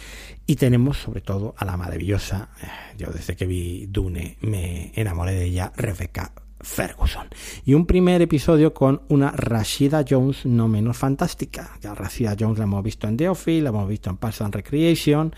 [0.45, 2.67] Y tenemos sobre todo a la maravillosa, eh,
[2.97, 7.27] yo desde que vi Dune me enamoré de ella, Rebecca Ferguson.
[7.65, 11.77] Y un primer episodio con una Rashida Jones no menos fantástica.
[11.81, 14.55] Ya Rashida Jones la hemos visto en The Office, la hemos visto en Parks and
[14.55, 15.35] Recreation.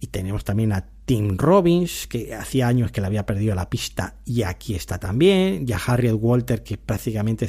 [0.00, 4.16] Y tenemos también a Tim Robbins, que hacía años que le había perdido la pista
[4.24, 7.48] y aquí está también, y a Harriet Walter, que prácticamente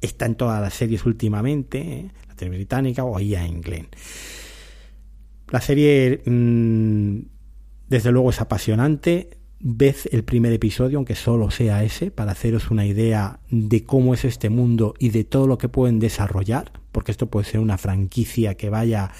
[0.00, 2.10] está en todas las series últimamente, ¿eh?
[2.26, 3.88] la tele británica, o en Glenn.
[5.50, 7.18] La serie, mm,
[7.88, 9.38] desde luego, es apasionante.
[9.60, 14.24] Ved el primer episodio, aunque solo sea ese, para haceros una idea de cómo es
[14.24, 18.54] este mundo y de todo lo que pueden desarrollar, porque esto puede ser una franquicia
[18.54, 19.10] que vaya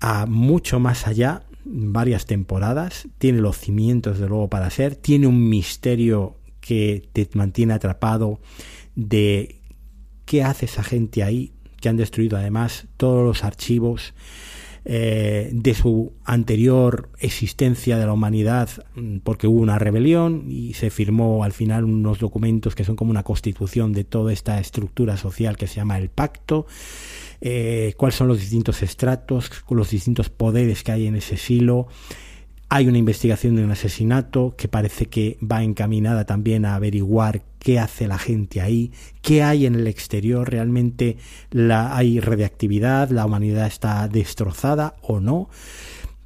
[0.00, 5.48] a mucho más allá varias temporadas, tiene los cimientos de luego para ser, tiene un
[5.48, 8.40] misterio que te mantiene atrapado,
[8.94, 9.60] de
[10.24, 14.14] qué hace esa gente ahí, que han destruido además todos los archivos
[14.86, 20.90] eh, de su anterior existencia de la humanidad, mm, porque hubo una rebelión y se
[20.90, 25.56] firmó al final unos documentos que son como una constitución de toda esta estructura social
[25.56, 26.66] que se llama el pacto.
[27.40, 31.88] Eh, cuáles son los distintos estratos, los distintos poderes que hay en ese silo,
[32.68, 37.78] hay una investigación de un asesinato que parece que va encaminada también a averiguar qué
[37.78, 38.92] hace la gente ahí,
[39.22, 41.16] qué hay en el exterior, realmente
[41.50, 45.48] la, hay radiactividad, la humanidad está destrozada o no.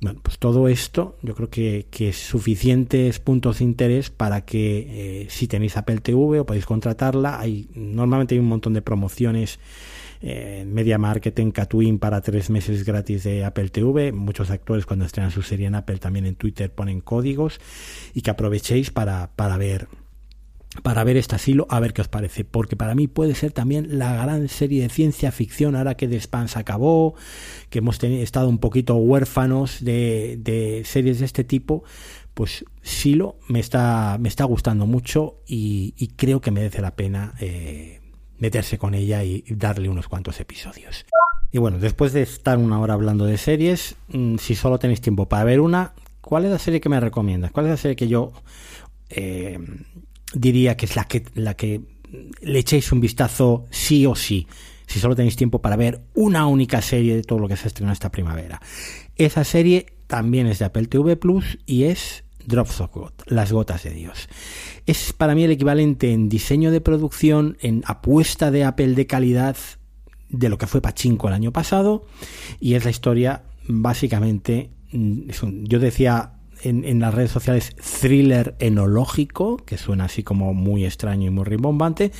[0.00, 5.26] Bueno, pues todo esto yo creo que, es suficientes puntos de interés para que eh,
[5.28, 9.58] si tenéis Apple TV o podéis contratarla, hay normalmente hay un montón de promociones
[10.20, 14.12] eh, Media Marketing, Catwin para tres meses gratis de Apple TV.
[14.12, 17.60] Muchos actores cuando estrenan su serie en Apple también en Twitter ponen códigos
[18.14, 19.88] y que aprovechéis para, para ver
[20.82, 23.98] para ver este asilo, a ver qué os parece, porque para mí puede ser también
[23.98, 27.14] la gran serie de ciencia ficción ahora que The se acabó,
[27.70, 31.84] que hemos estado un poquito huérfanos de, de, series de este tipo,
[32.34, 37.34] pues Silo me está, me está gustando mucho y, y creo que merece la pena
[37.40, 37.97] eh,
[38.38, 41.04] meterse con ella y darle unos cuantos episodios.
[41.50, 45.28] Y bueno, después de estar una hora hablando de series, mm, si solo tenéis tiempo
[45.28, 47.50] para ver una, ¿cuál es la serie que me recomiendas?
[47.52, 48.32] ¿Cuál es la serie que yo
[49.08, 49.58] eh,
[50.34, 51.80] diría que es la que, la que
[52.42, 54.46] le echéis un vistazo sí o sí?
[54.86, 57.92] Si solo tenéis tiempo para ver una única serie de todo lo que se estrenó
[57.92, 58.60] esta primavera.
[59.16, 63.82] Esa serie también es de Apple TV Plus y es Drops of God, las gotas
[63.84, 64.28] de Dios.
[64.86, 69.56] Es para mí el equivalente en diseño de producción, en apuesta de Apple de calidad
[70.28, 72.04] de lo que fue Pachinko el año pasado
[72.60, 75.30] y es la historia básicamente, mm,
[75.64, 76.32] yo decía
[76.62, 81.44] en, en, las redes sociales thriller enológico, que suena así como muy extraño y muy
[81.44, 82.10] rimbombante,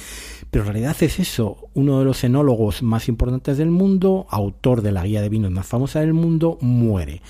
[0.51, 4.93] pero en realidad es eso, uno de los enólogos más importantes del mundo, autor de
[4.93, 7.21] la guía de vinos más famosa del mundo, muere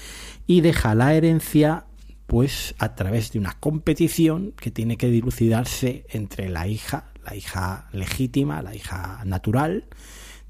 [0.47, 1.85] y deja la herencia
[2.29, 7.89] pues a través de una competición que tiene que dilucidarse entre la hija, la hija
[7.91, 9.87] legítima, la hija natural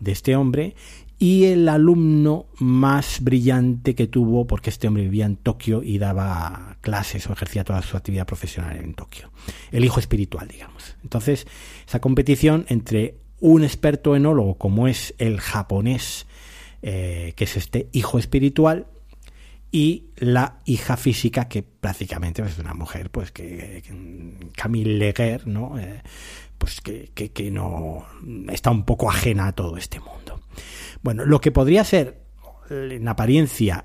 [0.01, 0.75] de este hombre
[1.21, 6.79] y el alumno más brillante que tuvo, porque este hombre vivía en Tokio y daba
[6.81, 9.31] clases o ejercía toda su actividad profesional en Tokio.
[9.71, 10.97] El hijo espiritual, digamos.
[11.05, 11.47] Entonces,
[11.87, 16.27] esa competición entre un experto enólogo como es el japonés,
[16.83, 18.89] eh, que es este hijo espiritual,
[19.71, 23.83] y la hija física que prácticamente es una mujer pues que,
[24.57, 26.03] Camille Leguer no eh,
[26.57, 28.07] pues que, que, no
[28.49, 30.41] está un poco ajena a todo este mundo.
[31.03, 32.23] Bueno lo que podría ser
[32.71, 33.85] en apariencia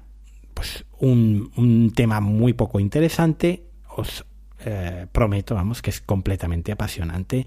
[0.54, 3.64] pues un, un tema muy poco interesante
[3.96, 4.26] os
[4.66, 7.46] eh, prometo vamos que es completamente apasionante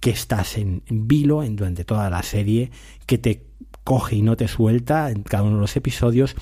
[0.00, 2.72] que estás en vilo en durante toda la serie
[3.06, 3.46] que te
[3.84, 6.34] coge y no te suelta en cada uno de los episodios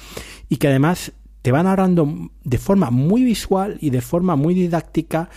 [0.48, 1.12] y que además
[1.44, 5.28] te van narrando de forma muy visual y de forma muy didáctica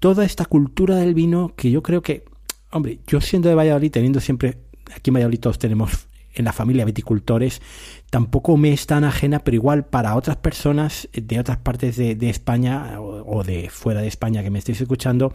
[0.00, 2.24] toda esta cultura del vino que yo creo que,
[2.72, 4.58] hombre, yo siendo de Valladolid, teniendo siempre,
[4.92, 7.62] aquí en Valladolid todos tenemos en la familia viticultores,
[8.10, 13.00] tampoco me es tan ajena, pero igual para otras personas de otras partes de, España
[13.00, 15.32] o, de fuera de España que me estéis escuchando,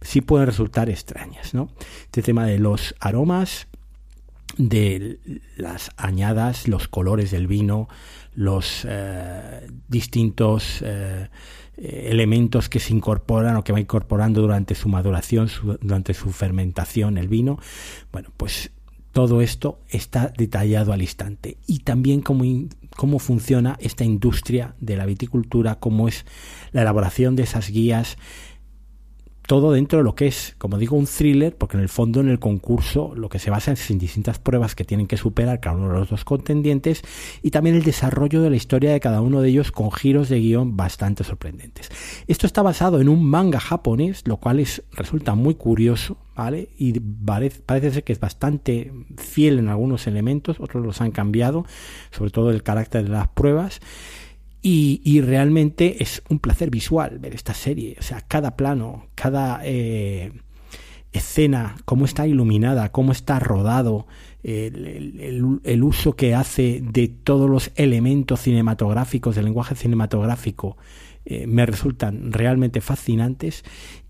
[0.00, 1.70] sí pueden resultar extrañas, ¿no?
[2.06, 3.68] Este tema de los aromas,
[4.58, 5.20] de
[5.56, 7.88] las añadas, los colores del vino,
[8.34, 11.28] los eh, distintos eh,
[11.76, 15.48] elementos que se incorporan o que va incorporando durante su maduración,
[15.80, 17.58] durante su fermentación el vino.
[18.12, 18.70] Bueno, pues
[19.12, 21.58] todo esto está detallado al instante.
[21.66, 22.44] Y también cómo,
[22.96, 26.24] cómo funciona esta industria de la viticultura, cómo es
[26.72, 28.16] la elaboración de esas guías,
[29.46, 32.28] todo dentro de lo que es, como digo, un thriller, porque en el fondo en
[32.28, 35.76] el concurso lo que se basa es en distintas pruebas que tienen que superar cada
[35.76, 37.02] uno de los dos contendientes
[37.42, 40.40] y también el desarrollo de la historia de cada uno de ellos con giros de
[40.40, 41.90] guion bastante sorprendentes.
[42.26, 46.70] Esto está basado en un manga japonés, lo cual es, resulta muy curioso, ¿vale?
[46.78, 51.66] Y parece ser que es bastante fiel en algunos elementos, otros los han cambiado,
[52.10, 53.80] sobre todo el carácter de las pruebas.
[54.64, 57.96] Y, realmente es un placer visual ver esta serie.
[57.98, 60.32] O sea, cada plano, cada eh,
[61.12, 64.06] escena, cómo está iluminada, cómo está rodado,
[64.44, 70.76] el, uso que hace de todos los elementos cinematográficos, del lenguaje cinematográfico,
[71.24, 73.64] eh, me resultan realmente fascinantes.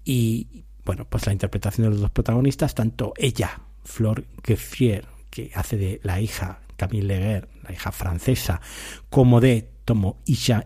[0.04, 5.76] Y bueno, pues la interpretación de los dos protagonistas, tanto ella, Flor Geffier, que hace
[5.76, 8.60] de la hija Camille Leguer, la hija francesa,
[9.08, 10.18] como de Tomo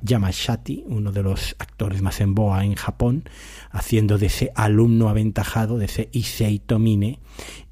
[0.03, 3.29] Yamashati, uno de los actores más en boa en Japón,
[3.71, 7.19] haciendo de ese alumno aventajado, de ese Issei Tomine,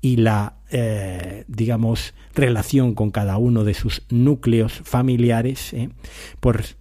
[0.01, 5.90] y la, eh, digamos, relación con cada uno de sus núcleos familiares, eh,
[6.40, 6.76] pues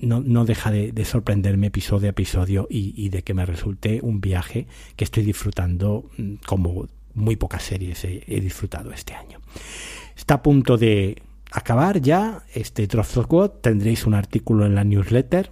[0.00, 4.20] no, no, deja de, sorprenderme episodio a episodio y, y, de que me resulte un
[4.20, 9.40] viaje que estoy disfrutando mm, como muy pocas series he, disfrutado este año.
[10.16, 11.22] Está a punto de
[11.52, 13.50] acabar ya este Drops of God.
[13.60, 15.50] Tendréis un artículo en la newsletter.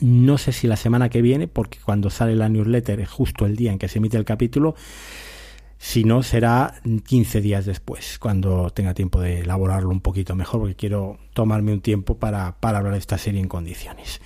[0.00, 3.56] No sé si la semana que viene, porque cuando sale la newsletter es justo el
[3.56, 4.74] día en que se emite el capítulo.
[5.78, 6.74] Si no, será
[7.06, 11.80] 15 días después, cuando tenga tiempo de elaborarlo un poquito mejor, porque quiero tomarme un
[11.80, 14.20] tiempo para, para hablar de esta serie en condiciones.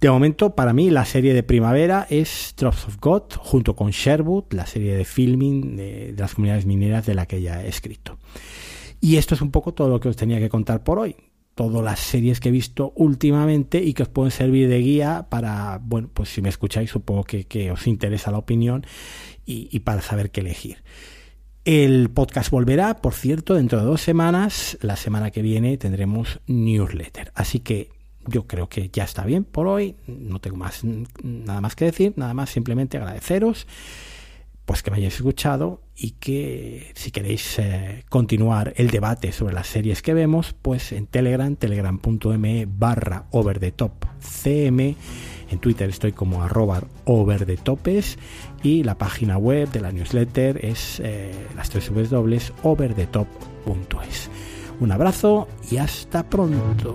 [0.00, 4.44] De momento, para mí, la serie de primavera es Drops of God, junto con Sherwood,
[4.50, 8.16] la serie de filming de, las comunidades mineras de la que ya he escrito.
[9.00, 11.16] Y esto es un poco todo lo que os tenía que contar por hoy.
[11.54, 15.80] Todas las series que he visto últimamente y que os pueden servir de guía para,
[15.82, 18.86] bueno, pues si me escucháis, supongo que, os interesa la opinión
[19.44, 20.78] y, y para saber qué elegir.
[21.64, 24.78] El podcast volverá, por cierto, dentro de dos semanas.
[24.80, 27.32] La semana que viene tendremos newsletter.
[27.34, 27.90] Así que
[28.26, 29.96] yo creo que ya está bien por hoy.
[30.06, 33.66] No tengo más nada más que decir, nada más simplemente agradeceros
[34.68, 39.66] pues que me hayáis escuchado y que si queréis eh, continuar el debate sobre las
[39.66, 44.94] series que vemos, pues en Telegram, telegram.me barra over the top cm,
[45.50, 48.18] en Twitter estoy como arroba over the topes
[48.62, 54.28] y la página web de la newsletter es eh, las tres dobles over the top.es.
[54.80, 56.92] Un abrazo y hasta pronto.